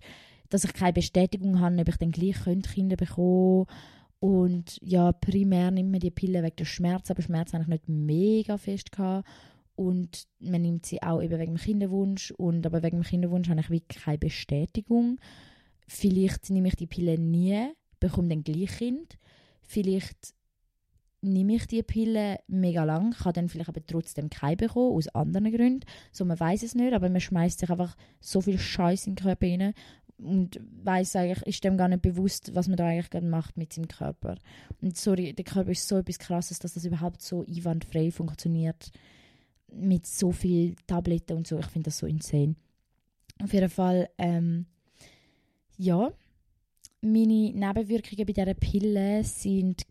[0.53, 2.37] dass ich keine Bestätigung habe, ob ich dann gleich
[2.73, 3.65] Kinder bekommen
[4.23, 7.89] und ja, primär nimmt man die Pille wegen der Schmerzen, aber Schmerzen habe ich nicht
[7.89, 9.27] mega fest gehabt.
[9.75, 12.31] Und man nimmt sie auch eben wegen dem Kinderwunsch.
[12.31, 15.19] Und aber wegen dem Kinderwunsch habe ich wirklich keine Bestätigung.
[15.89, 17.67] Vielleicht nehme ich die Pille nie,
[17.99, 19.17] bekomme dann gleich Kind.
[19.61, 20.33] Vielleicht
[21.19, 25.51] nehme ich die Pille mega lang, kann dann vielleicht aber trotzdem keine bekommen, aus anderen
[25.51, 25.85] Gründen.
[26.13, 29.23] So, man weiß es nicht, aber man schmeißt sich einfach so viel Scheiß in den
[29.23, 29.73] Körper rein,
[30.23, 33.73] und weiß eigentlich, ist dem gar nicht bewusst, was man da eigentlich gerade macht mit
[33.73, 34.38] seinem Körper.
[34.81, 38.91] Und sorry, der Körper ist so etwas Krasses, dass das überhaupt so einwandfrei funktioniert
[39.71, 41.57] mit so viel Tabletten und so.
[41.59, 42.55] Ich finde das so insane.
[43.41, 44.65] Auf jeden Fall, ähm,
[45.77, 46.12] ja,
[47.01, 49.83] meine Nebenwirkungen bei dieser Pille sind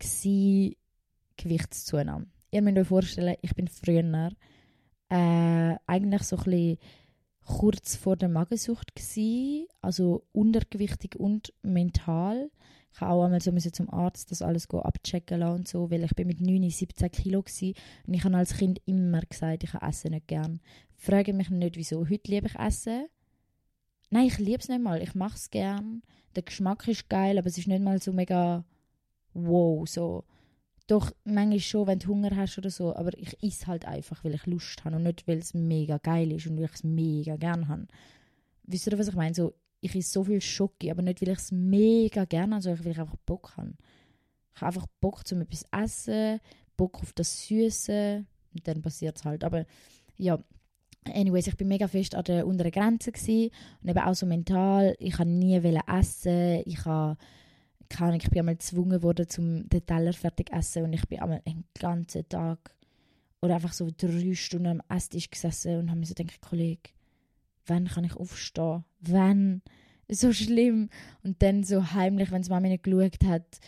[1.37, 2.27] Gewichtszunahme.
[2.51, 4.31] Ihr müsst euch vorstellen, ich bin früher
[5.09, 6.77] äh, eigentlich so ein bisschen
[7.45, 12.49] kurz vor der Magensucht gewesen, also untergewichtig und mental.
[12.93, 16.13] Ich habe auch einmal so zum Arzt das alles abchecken lassen und so, weil ich
[16.15, 17.73] bin mit 9, 17 Kilo war
[18.07, 20.59] und ich habe als Kind immer gesagt, ich esse nicht gern.
[20.95, 22.07] Frage mich nicht, wieso.
[22.07, 23.07] Heute liebe ich Essen.
[24.09, 25.01] Nein, ich liebe es nicht mal.
[25.01, 26.03] Ich mache es gern.
[26.35, 28.63] Der Geschmack ist geil, aber es ist nicht mal so mega
[29.33, 30.23] wow, so
[30.93, 34.35] doch, manchmal schon, wenn du Hunger hast oder so, aber ich esse halt einfach, weil
[34.35, 37.35] ich Lust habe und nicht, weil es mega geil ist und weil ich es mega
[37.35, 37.87] gerne habe.
[38.65, 39.33] Wisst ihr, was ich meine?
[39.33, 42.85] So, ich esse so viel Schoki, aber nicht, weil ich es mega gerne habe, sondern
[42.85, 43.73] weil ich einfach Bock habe.
[44.53, 46.39] Ich habe einfach Bock zum etwas essen,
[46.77, 49.43] Bock auf das Süße und dann passiert es halt.
[49.43, 49.65] Aber
[50.15, 50.37] ja,
[51.05, 53.49] anyways, ich bin mega fest an der unteren Grenze gewesen,
[53.81, 54.95] und eben auch so mental.
[54.99, 55.55] Ich habe nie
[55.87, 57.17] essen, ich habe
[57.93, 61.19] keine ich bin einmal gezwungen worden, zum den Teller fertig zu essen und ich bin
[61.19, 62.75] einmal einen ganzen Tag
[63.41, 66.89] oder einfach so drei Stunden am Esstisch gesessen und habe mir so gedacht, Kollege,
[67.65, 68.83] wann kann ich aufstehen?
[69.01, 69.61] Wann?
[70.09, 70.89] So schlimm.
[71.23, 73.59] Und dann so heimlich, wenn es Mama nicht geschaut hat,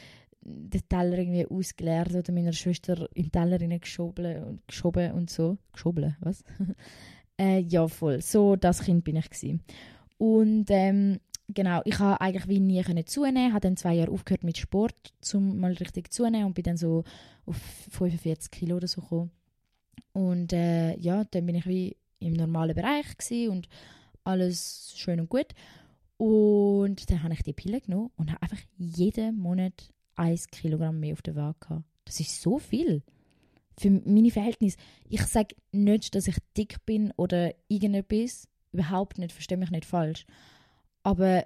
[0.42, 5.58] den Teller irgendwie ausgeleert oder meiner Schwester in den Teller geschoben und geschoben und so.
[5.74, 6.44] Geschoben, was?
[7.38, 8.22] äh, ja, voll.
[8.22, 9.62] So das Kind bin ich gewesen.
[10.18, 14.44] Und ähm, genau, ich habe eigentlich wie nie können zunehmen, habe dann zwei Jahre aufgehört
[14.44, 17.04] mit Sport, um mal richtig zunehmen und bin dann so
[17.46, 17.58] auf
[17.92, 19.32] 45 Kilo oder so gekommen.
[20.14, 23.08] Und äh, ja, dann bin ich wie im normalen Bereich
[23.50, 23.68] und
[24.24, 25.48] alles schön und gut.
[26.18, 31.14] Und dann habe ich die Pille genommen und habe einfach jeden Monat 1 Kilogramm mehr
[31.14, 31.86] auf der Waage gehabt.
[32.06, 33.04] Das ist so viel.
[33.78, 34.78] Für meine Verhältnisse.
[35.10, 38.48] Ich sage nicht, dass ich dick bin oder irgendetwas.
[38.72, 40.26] Überhaupt nicht, verstehe mich nicht falsch.
[41.06, 41.46] Aber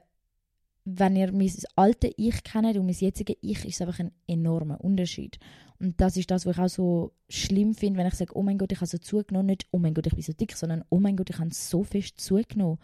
[0.86, 4.80] wenn ihr mein altes Ich kennt und mein jetziges Ich, ist es einfach ein enormer
[4.82, 5.38] Unterschied.
[5.80, 8.58] Und das ist das, was ich auch so schlimm finde, wenn ich sage, oh mein
[8.58, 9.48] Gott, ich habe so zugenommen.
[9.48, 11.84] Nicht, oh mein Gott, ich bin so dick, sondern, oh mein Gott, ich habe so
[11.84, 12.80] fest zugenommen.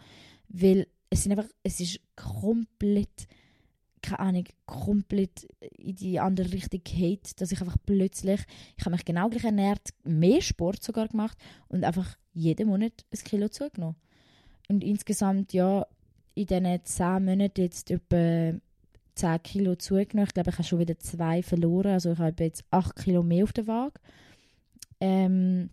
[0.50, 3.26] Weil es sind einfach, es ist komplett,
[4.02, 8.40] keine Ahnung, komplett in die andere Richtung Hate, dass ich einfach plötzlich,
[8.76, 13.18] ich habe mich genau gleich ernährt, mehr Sport sogar gemacht und einfach jeden Monat ein
[13.24, 13.96] Kilo zugenommen.
[14.68, 15.86] Und insgesamt, ja,
[16.36, 18.52] in diesen zehn Monaten jetzt etwa
[19.14, 20.28] 10 Kilo zugenommen.
[20.28, 21.92] Ich glaube, ich habe schon wieder zwei verloren.
[21.92, 23.98] Also ich habe jetzt 8 Kilo mehr auf der Waage.
[25.00, 25.70] Ähm,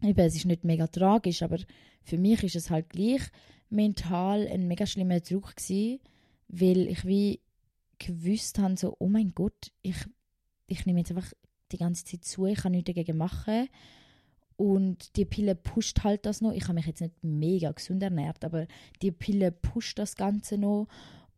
[0.00, 1.58] es ist nicht mega tragisch, aber
[2.02, 3.22] für mich ist es halt gleich
[3.68, 6.00] mental ein mega schlimmer Druck gewesen,
[6.48, 7.40] weil ich wie
[7.98, 9.96] gewusst habe, so, oh mein Gott, ich,
[10.66, 11.32] ich nehme jetzt einfach
[11.72, 13.68] die ganze Zeit zu, ich kann nichts dagegen machen.
[14.56, 16.52] Und die Pille pusht halt das noch.
[16.52, 18.66] Ich habe mich jetzt nicht mega gesund ernährt, aber
[19.02, 20.88] die Pille pusht das Ganze noch.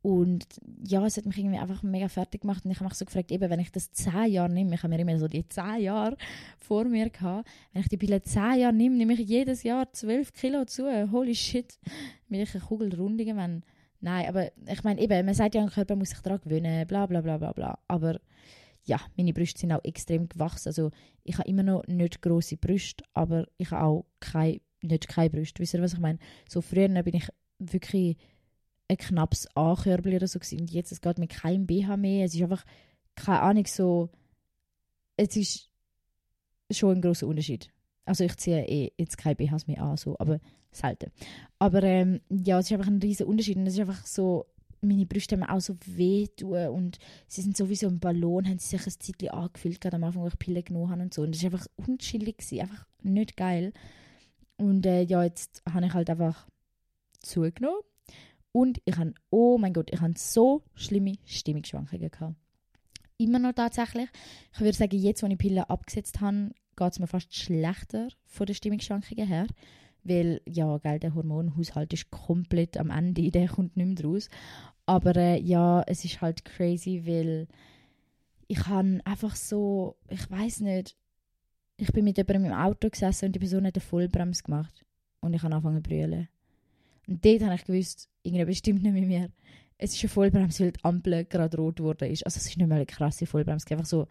[0.01, 0.47] Und
[0.85, 2.65] ja, es hat mich irgendwie einfach mega fertig gemacht.
[2.65, 4.95] Und ich habe mich so gefragt, eben, wenn ich das zehn Jahre nehme, ich habe
[4.95, 6.17] mir immer so die zehn Jahre
[6.59, 10.33] vor mir gehabt, wenn ich die Pille zehn Jahre nehme, nehme ich jedes Jahr zwölf
[10.33, 11.11] Kilo zu.
[11.11, 11.79] Holy shit.
[12.29, 13.65] Bin ich eine Kugelrunde wenn
[14.01, 17.07] Nein, aber ich meine, eben, man sagt ja, ein Körper muss sich daran gewöhnen, bla
[17.07, 17.79] bla bla bla bla.
[17.89, 18.21] Aber
[18.88, 20.68] ja, meine Brüste sind auch extrem gewachsen.
[20.68, 20.90] Also
[21.22, 25.61] ich habe immer noch nicht große Brüste, aber ich habe auch kein, nicht keine Brüste.
[25.61, 26.18] Wisst ihr, was ich meine?
[26.48, 28.16] So früher bin ich wirklich
[28.88, 30.61] ein knappes A-Körbel oder so gewesen.
[30.61, 32.24] und jetzt es geht mit keinem BH mehr.
[32.24, 32.64] Es ist einfach,
[33.14, 34.09] keine Ahnung, so,
[35.18, 35.70] es ist
[36.70, 37.70] schon ein großer Unterschied.
[38.07, 40.40] Also ich ziehe eh jetzt keine BHs mehr an, so, aber
[40.72, 41.12] selten.
[41.59, 44.46] Aber ähm, ja, es ist einfach ein riesiger Unterschied und es ist einfach so,
[44.81, 48.87] meine Brüste haben auch so wehtun und sie sind sowieso im Ballon, haben sie sich
[48.87, 51.23] ein Zeitchen angefühlt, gerade am Anfang, wo ich Pille genommen habe und so.
[51.23, 53.73] Und das war einfach unchillig, einfach nicht geil.
[54.57, 56.47] Und äh, ja, jetzt habe ich halt einfach
[57.21, 57.81] zugenommen
[58.53, 62.37] und ich habe, oh mein Gott, ich habe so schlimme Stimmungsschwankungen gehabt.
[63.17, 64.09] Immer noch tatsächlich.
[64.55, 68.47] Ich würde sagen, jetzt, wo ich Pille abgesetzt habe, geht es mir fast schlechter von
[68.47, 69.47] den Stimmungsschwankungen her.
[70.05, 74.29] Weil, ja, gell, der Hormonhaushalt ist komplett am Ende, der kommt nicht mehr raus.
[74.87, 77.47] Aber äh, ja, es ist halt crazy, weil
[78.47, 80.97] ich habe einfach so, ich weiß nicht,
[81.77, 84.85] ich bin mit jemandem im Auto gesessen und die Person hat eine Vollbremse gemacht.
[85.21, 86.29] Und ich habe angefangen zu brüllen.
[87.07, 89.31] Und dort habe ich gewusst, irgendetwas stimmt nicht mit mir
[89.79, 92.27] es ist eine Vollbremse, weil die Ampel gerade rot geworden ist.
[92.27, 94.09] Also es ist nicht mehr eine krasse Vollbremse, einfach so,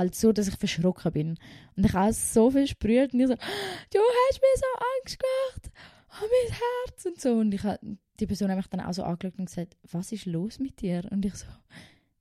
[0.00, 1.38] halt so, dass ich verschrocken bin.
[1.76, 3.34] Und ich habe so viel gesprüht und ich so,
[3.92, 4.66] du hast mir so
[4.98, 5.70] Angst gemacht,
[6.10, 7.32] oh mein Herz und so.
[7.34, 7.78] Und ich habe
[8.20, 11.02] die Person hat mich dann auch so angeschaut und gesagt, was ist los mit dir?
[11.10, 11.46] Und ich so,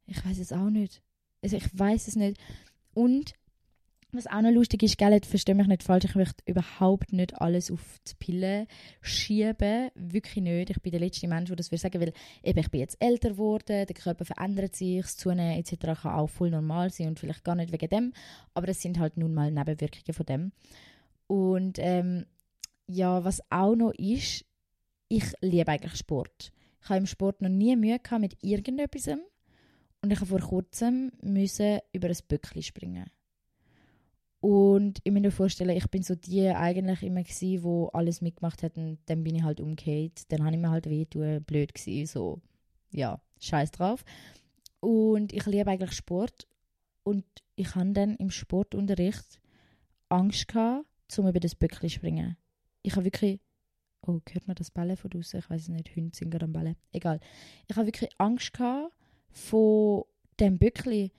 [0.07, 1.01] ich weiß es auch nicht.
[1.41, 2.39] Also ich weiß es nicht.
[2.93, 3.33] Und
[4.11, 7.69] was auch noch lustig ist, gell, verstehe mich nicht falsch, ich möchte überhaupt nicht alles
[7.69, 8.67] auf die Pille
[9.01, 9.89] schieben.
[9.93, 10.71] Wirklich nicht.
[10.71, 13.29] Ich bin der letzte Mensch, der das würde sagen, weil eben, ich bin jetzt älter
[13.29, 16.01] geworden, der Körper verändert sich, das Zunehmen etc.
[16.01, 18.13] kann auch voll normal sein und vielleicht gar nicht wegen dem,
[18.55, 20.51] aber es sind halt nun mal Nebenwirkungen von dem.
[21.27, 22.25] Und ähm,
[22.87, 24.43] ja, was auch noch ist,
[25.07, 26.51] ich liebe eigentlich Sport.
[26.81, 29.07] Ich habe im Sport noch nie Mühe gehabt mit irgendetwas
[30.01, 33.05] und ich habe vor kurzem müssen über ein Böckli springen
[34.41, 38.63] und ich muss mir vorstellen, ich bin so die eigentlich immer gewesen, wo alles mitgemacht
[38.63, 40.32] hat und dann bin ich halt umgekehrt.
[40.32, 42.41] Dann habe ich mir halt weh tun, blöd gewesen, so,
[42.91, 44.06] ja, scheiß drauf.
[44.80, 46.47] Und ich liebe eigentlich Sport
[47.04, 47.25] und
[47.56, 49.41] ich hatte dann im Sportunterricht
[50.08, 52.38] Angst gehabt, zum über das Böckli springen.
[52.82, 53.41] Ich habe wirklich,
[54.02, 55.39] oh, hört man das Bälle von draußen?
[55.39, 56.78] Ich weiß es nicht, Hunde sind gerade am Bälle.
[56.93, 57.19] Egal.
[57.67, 58.93] Ich habe wirklich Angst gehabt
[59.32, 60.06] vor
[60.39, 61.12] dem Böckli.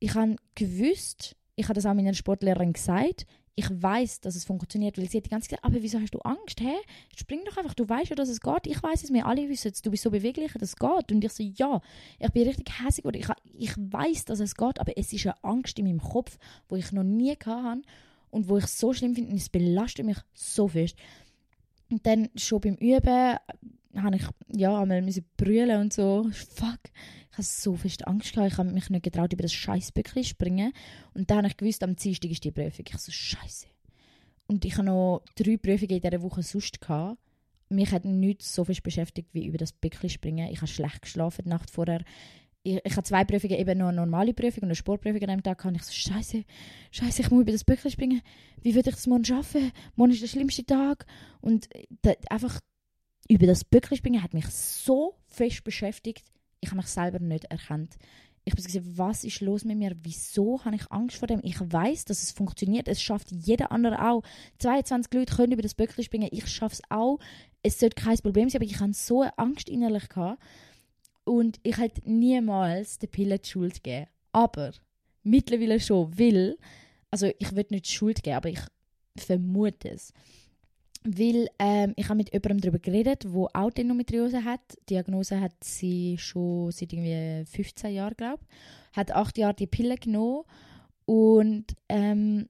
[0.00, 3.26] Ich habe gewusst, ich habe das auch meiner Sportlehrerin gesagt.
[3.58, 6.14] Ich weiß, dass es funktioniert, weil sie hat die ganze Zeit gesagt, aber wieso hast
[6.14, 6.60] du Angst?
[6.60, 6.74] Hä?
[7.16, 8.66] Spring doch einfach, du weißt ja, dass es geht.
[8.66, 11.10] Ich weiß es, wir alle wissen es, du bist so beweglich, dass es geht.
[11.10, 11.80] Und ich so, ja,
[12.18, 15.42] ich bin richtig hässlich oder ich, ich weiß, dass es geht, aber es ist eine
[15.42, 16.38] Angst in meinem Kopf,
[16.68, 17.80] wo ich noch nie hatte
[18.30, 20.96] und wo ich so schlimm finde und es belastet mich so fest.
[21.90, 23.36] Und dann schon beim Üben
[24.02, 25.02] habe ich ja einmal
[25.36, 26.28] brüllen und so.
[26.32, 26.80] Fuck.
[27.30, 28.52] Ich hatte so fest Angst gehabt.
[28.52, 30.72] Ich habe mich nicht getraut, über das Scheißböckchen zu springen.
[31.14, 32.84] Und dann habe ich gewusst, am Dienstag ist die Prüfung.
[32.88, 33.66] Ich so, Scheiße.
[34.46, 37.18] Und ich habe noch drei Prüfungen in dieser Woche sonst gehabt.
[37.68, 40.48] Mich hat nichts so fest beschäftigt wie über das Böckchen springen.
[40.50, 42.04] Ich habe schlecht geschlafen die Nacht vorher.
[42.62, 45.42] Ich, ich habe zwei Prüfungen, eben noch eine normale Prüfung und eine Sportprüfung an einem
[45.42, 45.64] Tag.
[45.64, 46.44] Und ich so, Scheiße,
[46.92, 48.22] Scheiße, ich muss über das Böckchen springen.
[48.62, 49.72] Wie würde ich das morgen schaffen?
[49.96, 51.06] Morgen ist der schlimmste Tag.
[51.40, 51.68] Und
[52.02, 52.60] da, einfach
[53.28, 56.24] über das Böckchen springen hat mich so fest beschäftigt
[56.60, 57.96] ich habe mich selber nicht erkannt.
[58.44, 59.96] Ich habe gesagt, was ist los mit mir?
[60.02, 61.40] Wieso habe ich Angst vor dem?
[61.42, 62.86] Ich weiß, dass es funktioniert.
[62.86, 64.22] Es schafft jeder andere auch.
[64.58, 66.28] 22 Leute können über das Böckchen springen.
[66.30, 67.18] Ich schaffe es auch.
[67.62, 70.08] Es sollte kein Problem sein, aber ich hatte so eine Angst innerlich.
[70.08, 70.40] Gehabt.
[71.24, 74.06] Und ich hätte niemals der Pille die Schuld gegeben.
[74.30, 74.72] Aber
[75.24, 76.56] mittlerweile schon, weil,
[77.10, 78.60] also ich würde nicht die Schuld geben, aber ich
[79.16, 80.12] vermute es.
[81.06, 84.60] Weil ähm, ich habe mit jemandem darüber geredet, der auch die Endometriose hat.
[84.80, 88.96] Die Diagnose hat sie schon seit irgendwie 15 Jahren, glaube ich.
[88.96, 90.42] Hat acht Jahre die Pille genommen
[91.04, 92.48] und ähm,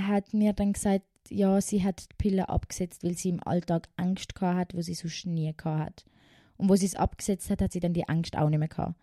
[0.00, 4.32] hat mir dann gesagt, ja, sie hat die Pille abgesetzt, weil sie im Alltag Angst
[4.40, 6.04] hat, wo sie sonst nie hat.
[6.56, 8.94] Und wo sie es abgesetzt hat, hat sie dann die Angst auch nicht mehr gehabt.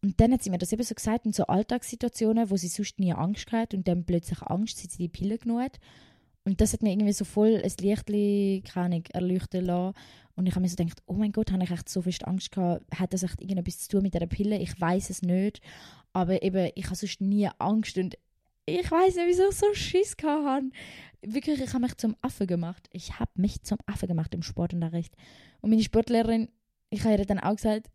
[0.00, 3.00] Und dann hat sie mir das eben so gesagt, in so Alltagssituationen, wo sie sonst
[3.00, 5.80] nie Angst hat und dann plötzlich Angst, seit sie die Pille genommen hat.
[6.48, 9.94] Und das hat mir irgendwie so voll ein Lichtli, keine erleuchten lassen.
[10.34, 12.52] Und ich habe mir so gedacht, oh mein Gott, habe ich echt so fest Angst
[12.52, 14.56] gehabt, hat das echt irgendetwas zu tun mit dieser Pille?
[14.56, 15.60] Ich weiß es nicht.
[16.14, 18.16] Aber eben, ich habe sonst nie Angst und
[18.64, 20.70] ich weiß nicht, wieso ich so Schiss hatte.
[21.20, 22.88] Wirklich, ich habe mich zum Affe gemacht.
[22.92, 25.14] Ich habe mich zum Affe gemacht im Sportunterricht.
[25.60, 26.48] Und meine Sportlehrerin,
[26.88, 27.90] ich habe ihr dann auch gesagt,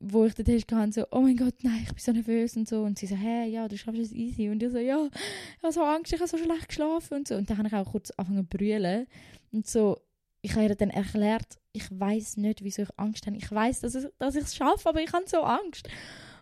[0.00, 2.82] wo ich Test hatte, so, oh mein Gott, nein, ich bin so nervös und so.
[2.82, 4.48] Und sie so, hey, ja, du schaffst es easy.
[4.48, 7.34] Und ich so, ja, ich habe so Angst, ich habe so schlecht geschlafen und so.
[7.34, 9.06] Und dann habe ich auch kurz angefangen zu brüllen.
[9.50, 9.98] Und so,
[10.40, 13.36] ich habe ihr dann erklärt, ich weiß nicht, wieso ich Angst habe.
[13.36, 15.88] Ich weiß, dass, ich, dass ich es schaffe, aber ich habe so Angst.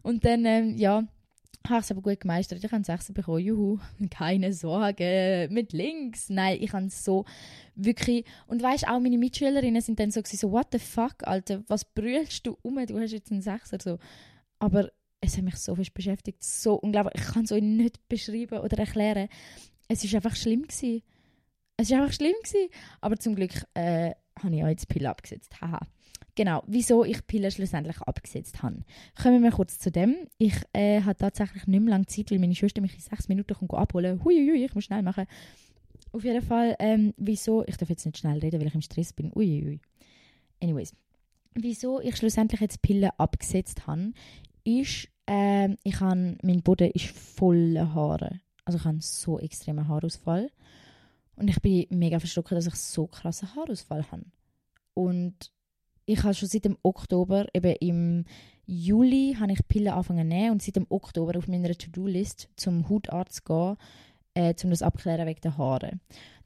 [0.02, 1.04] Und dann, ähm, ja,
[1.68, 2.62] habe es aber gut gemeistert.
[2.62, 3.40] Ich habe 6 bekommen.
[3.40, 3.79] Juhu,
[4.11, 6.29] keine Sorge, mit links.
[6.29, 7.24] Nein, ich habe so
[7.74, 8.24] wirklich.
[8.46, 12.46] Und weißt auch meine Mitschülerinnen sind dann so, so what the fuck, Alter, was brüllst
[12.46, 12.85] du um?
[12.87, 13.79] Du hast jetzt einen Sechser.
[13.81, 13.98] So.
[14.59, 16.42] Aber es hat mich so fest beschäftigt.
[16.42, 17.22] So unglaublich.
[17.22, 19.29] Ich kann es euch nicht beschreiben oder erklären.
[19.88, 20.62] Es war einfach schlimm.
[20.62, 21.02] Gewesen.
[21.76, 22.35] Es war einfach schlimm.
[22.42, 22.68] Gewesen.
[23.00, 25.61] Aber zum Glück äh, habe ich auch jetzt Pille abgesetzt.
[25.61, 25.81] Haha.
[26.37, 28.85] Genau, wieso ich Pillen schlussendlich abgesetzt habe.
[29.20, 30.29] Kommen wir kurz zu dem.
[30.37, 33.57] Ich äh, habe tatsächlich nicht mehr lange Zeit, weil meine Schwester mich in sechs Minuten
[33.70, 35.27] abholen Huiuiui, ich muss schnell machen.
[36.12, 39.14] Auf jeden Fall, ähm, wieso, ich darf jetzt nicht schnell reden, weil ich im Stress
[39.14, 39.33] bin.
[39.35, 39.81] Uiuiui.
[40.62, 40.94] Anyways,
[41.55, 44.12] wieso ich schlussendlich jetzt Pillen abgesetzt habe,
[44.62, 48.40] ist, äh, ich habe, mein Boden ist voller Haare.
[48.66, 50.51] Also ich habe so extremen Haarausfall.
[51.37, 54.25] Und ich bin mega verschrocken, dass ich so krassen Haarausfall habe.
[54.92, 55.51] Und
[56.06, 58.24] ich habe schon seit dem Oktober, eben im
[58.66, 62.88] Juli, habe ich Pillen angefangen zu nehmen und seit dem Oktober auf meiner To-Do-List zum
[62.88, 63.76] Hautarzt gehen,
[64.34, 66.00] äh, um das abklären wegen der Haare.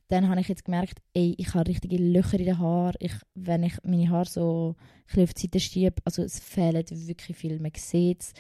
[0.09, 2.97] Dann habe ich jetzt gemerkt, ey, ich habe richtige Löcher in den Haaren.
[2.99, 4.75] Ich, wenn ich meine Haare so
[5.17, 7.61] auf die Seite schiebe, also es fehlen wirklich viel.
[7.61, 8.33] Man sieht es,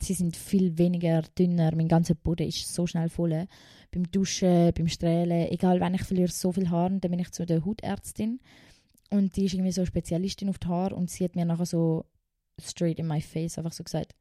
[0.00, 1.74] sie sind viel weniger dünner.
[1.76, 3.46] Mein ganzer Boden ist so schnell voll.
[3.90, 7.44] Beim Duschen, beim Strahlen, egal wenn ich verliere so viel Haare, dann bin ich zu
[7.44, 8.40] der Hautärztin
[9.10, 12.04] Und die ist irgendwie so Spezialistin auf die Haare und sie hat mir nachher so
[12.60, 14.14] straight in my face einfach so gesagt,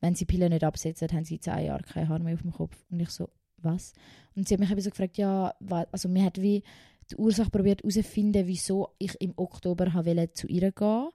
[0.00, 2.84] wenn sie Pille nicht absetzen, haben sie zehn Jahre keine Haare mehr auf dem Kopf.
[2.90, 3.92] Und ich so, was?
[4.34, 5.54] Und sie hat mich eben so gefragt, ja,
[5.92, 6.62] also mir hat wie
[7.10, 9.90] die Ursache probiert herauszufinden, wieso ich im Oktober
[10.32, 11.08] zu ihr gehen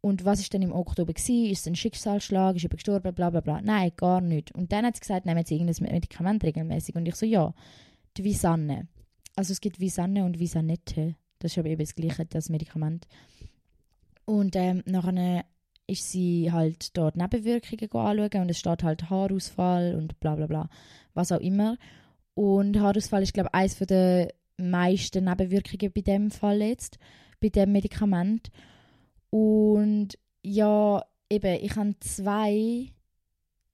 [0.00, 1.50] und was ist denn im Oktober gewesen?
[1.50, 2.56] Ist es ein Schicksalsschlag?
[2.56, 3.14] Ist jemand gestorben?
[3.14, 3.60] Bla bla bla.
[3.60, 4.52] Nein, gar nicht.
[4.52, 6.94] Und dann hat sie gesagt, nehmen Sie irgendein Medikament regelmäßig.
[6.94, 7.52] Und ich so, ja,
[8.16, 8.88] die Visanne.
[9.34, 11.16] Also es gibt Visanne und Visanette.
[11.38, 13.06] Das ist aber eben das gleiche, das Medikament.
[14.24, 15.44] Und ähm, nachher
[15.86, 20.68] ist sie halt dort Nebenwirkungen anschauen und es steht halt Haarausfall und bla bla bla,
[21.14, 21.78] was auch immer.
[22.34, 26.98] Und Haarausfall ist, glaube ich, eines der meisten Nebenwirkungen bei dem Fall jetzt,
[27.40, 28.50] bei dem Medikament.
[29.30, 32.92] Und ja, eben, ich habe zwei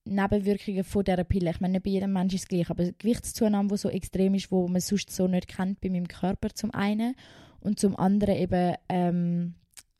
[0.04, 1.50] Nebenwirkungen von dieser Pille.
[1.50, 4.50] Ich meine, nicht bei jedem Menschen ist es gleich, aber Gewichtszunahme, die so extrem ist,
[4.50, 7.16] wo man sonst so nicht kennt bei meinem Körper zum einen
[7.64, 9.54] und zum anderen eben, ähm,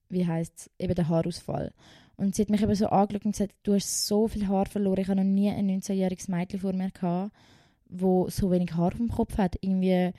[0.08, 1.72] wie heißt eben der Haarausfall.
[2.16, 5.00] Und sie hat mich eben so angeschaut und gesagt, du hast so viel Haar verloren.
[5.00, 7.32] Ich habe noch nie ein 19-jähriges Mädchen vor mir gehabt,
[7.88, 9.56] wo so wenig Haar auf dem Kopf hat.
[9.60, 10.12] Irgendwie,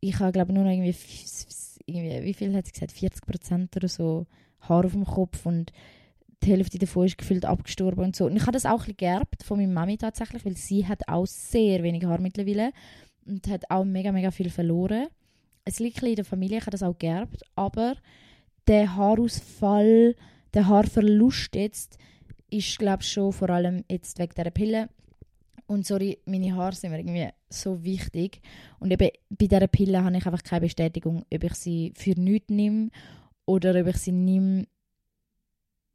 [0.00, 0.94] ich habe glaube nur noch irgendwie,
[1.86, 4.26] irgendwie, wie viel hat sie gesagt, 40 Prozent oder so
[4.60, 5.72] Haar auf dem Kopf und
[6.44, 8.26] die Hälfte davon ist gefühlt abgestorben und so.
[8.26, 11.26] Und ich habe das auch ein geerbt von meiner Mami tatsächlich, weil sie hat auch
[11.26, 12.72] sehr wenig Haar mittlerweile
[13.26, 15.08] und hat auch mega, mega viel verloren.
[15.64, 17.96] Es liegt in der Familie, ich habe das auch geerbt, aber
[18.66, 20.14] der Haarausfall,
[20.54, 21.98] der Haarverlust jetzt
[22.50, 24.88] ist, glaube schon vor allem jetzt wegen dieser Pille.
[25.66, 28.40] Und sorry, meine Haare sind mir irgendwie so wichtig.
[28.78, 32.50] Und eben bei dieser Pille habe ich einfach keine Bestätigung, ob ich sie für nichts
[32.50, 32.90] nehme
[33.46, 34.66] oder ob ich sie nehme,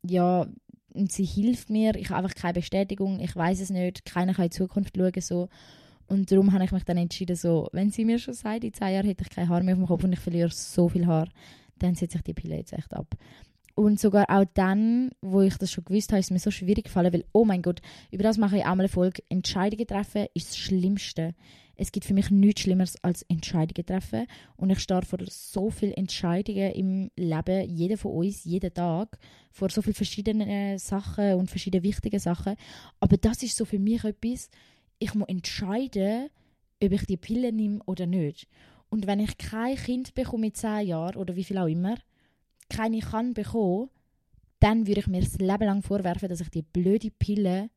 [0.04, 0.48] ja,
[0.94, 1.96] sie hilft mir.
[1.96, 5.22] Ich habe einfach keine Bestätigung, ich weiß es nicht, keiner kann in die Zukunft schauen.
[5.22, 5.50] So.
[6.08, 8.94] Und darum habe ich mich dann entschieden, so, wenn sie mir schon sagt, in zehn
[8.94, 11.28] Jahren hätte ich kein Haar mehr auf dem Kopf und ich verliere so viel Haar,
[11.80, 13.16] dann setze ich die Pille jetzt echt ab.
[13.76, 16.86] Und sogar auch dann, wo ich das schon gewusst habe, ist es mir so schwierig
[16.86, 19.22] gefallen, weil, oh mein Gott, über das mache ich auch mal eine Folge.
[19.30, 21.36] Entscheidungen treffen ist das Schlimmste.
[21.76, 24.26] Es gibt für mich nichts Schlimmeres als Entscheidungen treffen.
[24.56, 29.20] Und ich stehe vor so vielen Entscheidungen im Leben, jeder von uns, jeden Tag,
[29.52, 32.56] vor so vielen verschiedenen Sachen und verschiedenen wichtigen Sachen.
[33.00, 34.50] Aber das ist so für mich etwas,
[35.00, 36.30] ich muss entscheiden,
[36.84, 38.48] ob ich die Pille nehme oder nicht.
[38.90, 41.98] Und wenn ich kein Kind bekomme mit 10 Jahren oder wie viel auch immer,
[42.70, 43.90] keine kann bekommen,
[44.60, 47.70] dann würde ich mir das Leben lang vorwerfen, dass ich die blöde Pille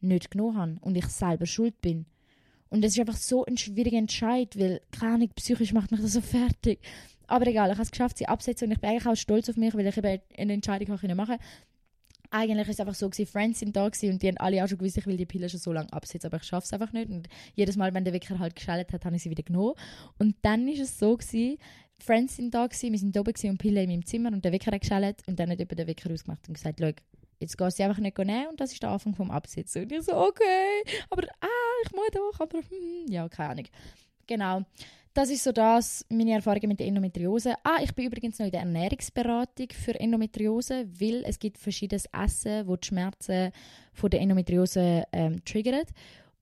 [0.00, 2.06] nicht genommen habe und ich selber schuld bin.
[2.70, 6.12] Und das ist einfach so ein schwieriger Entscheid, weil, keine Ahnung, psychisch macht mich das
[6.12, 6.80] so fertig.
[7.26, 9.56] Aber egal, ich habe es geschafft, sie abzusetzen und ich bin eigentlich auch stolz auf
[9.56, 11.38] mich, weil ich eben eine Entscheidung machen konnte.
[12.30, 14.78] Eigentlich war es einfach so, gewesen, Friends sind da und die haben alle auch schon
[14.78, 17.10] gewusst, ich will die Pille schon so lange absetzen, aber ich schaffe es einfach nicht.
[17.10, 19.74] Und jedes Mal, wenn der Wecker halt geschaltet hat, habe ich sie wieder genommen.
[20.18, 21.58] Und dann war es so, gewesen,
[21.98, 24.52] Friends sind da, gewesen, wir sind oben gewesen und Pille in meinem Zimmer und der
[24.52, 26.92] Wecker hat geschaltet und dann hat jemand den Wecker ausgemacht und gesagt, schau,
[27.40, 29.82] jetzt gehst du einfach nicht nehmen und das ist der Anfang vom Absitzen.
[29.82, 31.46] Und ich so, okay, aber ah,
[31.84, 33.66] ich muss doch, aber hm, ja, keine Ahnung.
[34.26, 34.62] Genau.
[35.18, 37.54] Das ist so das, meine Erfahrungen mit der Endometriose.
[37.64, 42.68] Ah, ich bin übrigens noch in der Ernährungsberatung für Endometriose, weil es gibt verschiedenes Essen,
[42.68, 43.50] wo die Schmerzen
[43.92, 45.82] von der Endometriose ähm, triggern.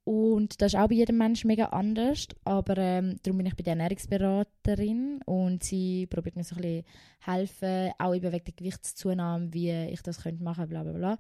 [0.05, 2.29] Und das ist auch bei jedem Menschen mega anders.
[2.45, 6.85] Aber ähm, darum bin ich bei der Ernährungsberaterin und sie probiert mir so ein bisschen
[7.21, 11.19] helfen, auch eben wegen der Gewichtszunahme, wie ich das könnte machen, bla bla bla.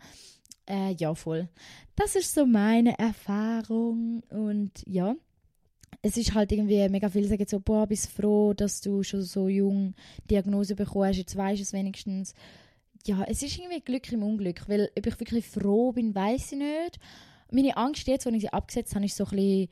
[0.68, 1.48] Äh, ja, voll.
[1.94, 4.22] Das ist so meine Erfahrung.
[4.28, 5.14] Und ja,
[6.02, 9.48] es ist halt irgendwie mega viel sagen so, boah, bist froh, dass du schon so
[9.48, 9.94] jung
[10.30, 12.34] Diagnose bekommen hast, jetzt weißt du es wenigstens.
[13.04, 16.58] Ja, es ist irgendwie Glück im Unglück, weil ob ich wirklich froh bin, weiß ich
[16.58, 16.98] nicht.
[17.50, 19.68] Meine Angst jetzt, als ich sie abgesetzt habe, ist so ein bisschen,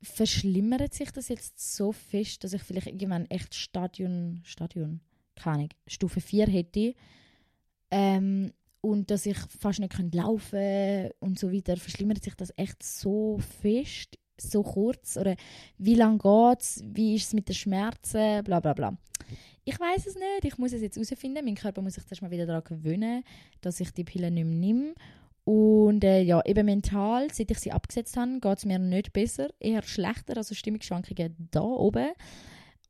[0.00, 5.00] verschlimmert sich das jetzt so fest, dass ich vielleicht irgendwann echt Stadion, Stadion,
[5.34, 6.94] keine Ahnung, Stufe 4 hätte.
[7.90, 12.82] Ähm, und dass ich fast nicht laufen könnte und so weiter, verschlimmert sich das echt
[12.82, 15.16] so fest, so kurz?
[15.16, 15.36] Oder
[15.78, 16.82] wie lange geht es?
[16.84, 18.44] Wie ist es mit den Schmerzen?
[18.44, 18.96] Bla bla bla.
[19.64, 20.44] Ich weiß es nicht.
[20.44, 21.44] Ich muss es jetzt herausfinden.
[21.44, 23.22] Mein Körper muss sich erst mal wieder daran gewöhnen,
[23.60, 24.94] dass ich die Pille nicht mehr nehme.
[25.44, 29.48] Und äh, ja, eben mental, seit ich sie abgesetzt habe, geht es mir nicht besser,
[29.58, 32.08] eher schlechter, also Stimmungsschwankungen da oben.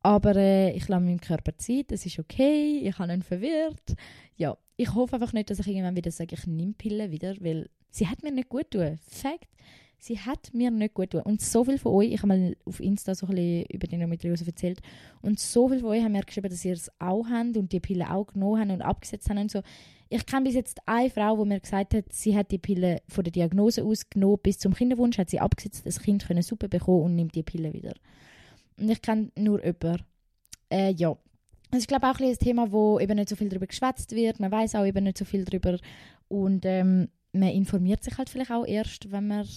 [0.01, 3.95] Aber äh, ich lasse meinem Körper Zeit, es ist okay, ich habe ihn verwirrt.
[4.35, 7.69] Ja, ich hoffe einfach nicht, dass ich irgendwann wieder sage, ich nehme Pillen wieder, weil
[7.91, 8.97] sie hat mir nicht gut tun.
[9.09, 9.49] Fakt,
[9.99, 11.21] sie hat mir nicht gut tun.
[11.21, 13.95] Und so viele von euch, ich habe mal auf Insta so ein bisschen über die
[13.95, 14.81] Endometriose erzählt,
[15.21, 17.79] und so viele von euch haben mir geschrieben, dass sie es auch haben und die
[17.79, 19.61] Pille auch genommen haben und abgesetzt haben und so.
[20.09, 23.23] Ich kenne bis jetzt eine Frau, die mir gesagt hat, sie hat die Pille von
[23.23, 27.03] der Diagnose aus genommen, bis zum Kinderwunsch hat sie abgesetzt, das Kind können Suppe bekommen
[27.03, 27.93] und nimmt die Pille wieder.
[28.77, 30.03] Und ich kenne nur jemanden.
[30.71, 31.15] Äh, ja.
[31.71, 34.11] Es ist, glaube ich, auch ein, ein Thema, wo eben nicht so viel darüber geschwätzt
[34.13, 34.39] wird.
[34.39, 35.77] Man weiß auch eben nicht so viel darüber.
[36.27, 39.47] Und ähm, man informiert sich halt vielleicht auch erst, wenn man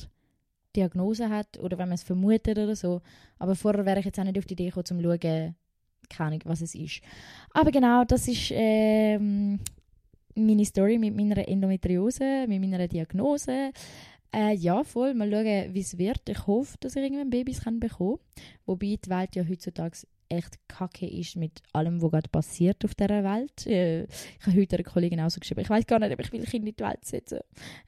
[0.75, 3.01] Diagnose hat oder wenn man es vermutet oder so.
[3.39, 5.55] Aber vorher wäre ich jetzt auch nicht auf die Idee gekommen, um zu schauen,
[6.09, 7.01] keine Ahnung, was es ist.
[7.53, 9.61] Aber genau, das ist ähm,
[10.35, 13.73] meine Story mit meiner Endometriose, mit meiner Diagnose.
[14.35, 15.14] Äh, ja, voll.
[15.14, 16.29] Mal schauen, wie es wird.
[16.29, 18.45] Ich hoffe, dass ich irgendwann Babys kann bekommen kann.
[18.66, 23.22] Wobei die Welt ja heutzutage echt kacke ist mit allem, was gerade passiert auf dieser
[23.22, 23.66] Welt.
[23.66, 26.33] Äh, ich habe heute einer Kollegin auch so geschrieben, ich weiß gar nicht, ob ich
[26.33, 27.41] will Kinder in die Welt setzen.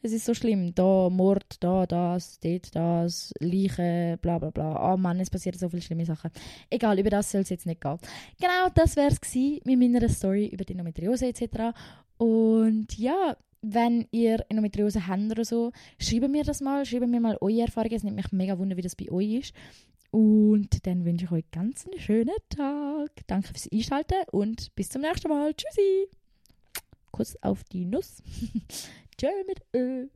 [0.02, 0.74] Es ist so schlimm.
[0.74, 4.92] Da Mord, da das, dort das, Leichen, bla bla bla.
[4.92, 6.30] Oh Mann, es passieren so viele schlimme Sachen.
[6.70, 7.98] Egal, über das soll es jetzt nicht gehen.
[8.38, 11.74] Genau, das wäre es mit meiner Story über die Endometriose etc.
[12.18, 17.38] Und ja, wenn ihr Endometriose habt oder so, schreibt mir das mal, schreibt mir mal
[17.40, 17.94] eure Erfahrungen.
[17.94, 19.54] Es nimmt mich mega wunder, wie das bei euch ist.
[20.14, 23.10] Und dann wünsche ich euch ganz einen schönen Tag.
[23.26, 25.52] Danke fürs Einschalten und bis zum nächsten Mal.
[25.54, 26.06] Tschüssi.
[27.10, 28.22] Kuss auf die Nuss.
[29.18, 30.06] Tschö mit Ö.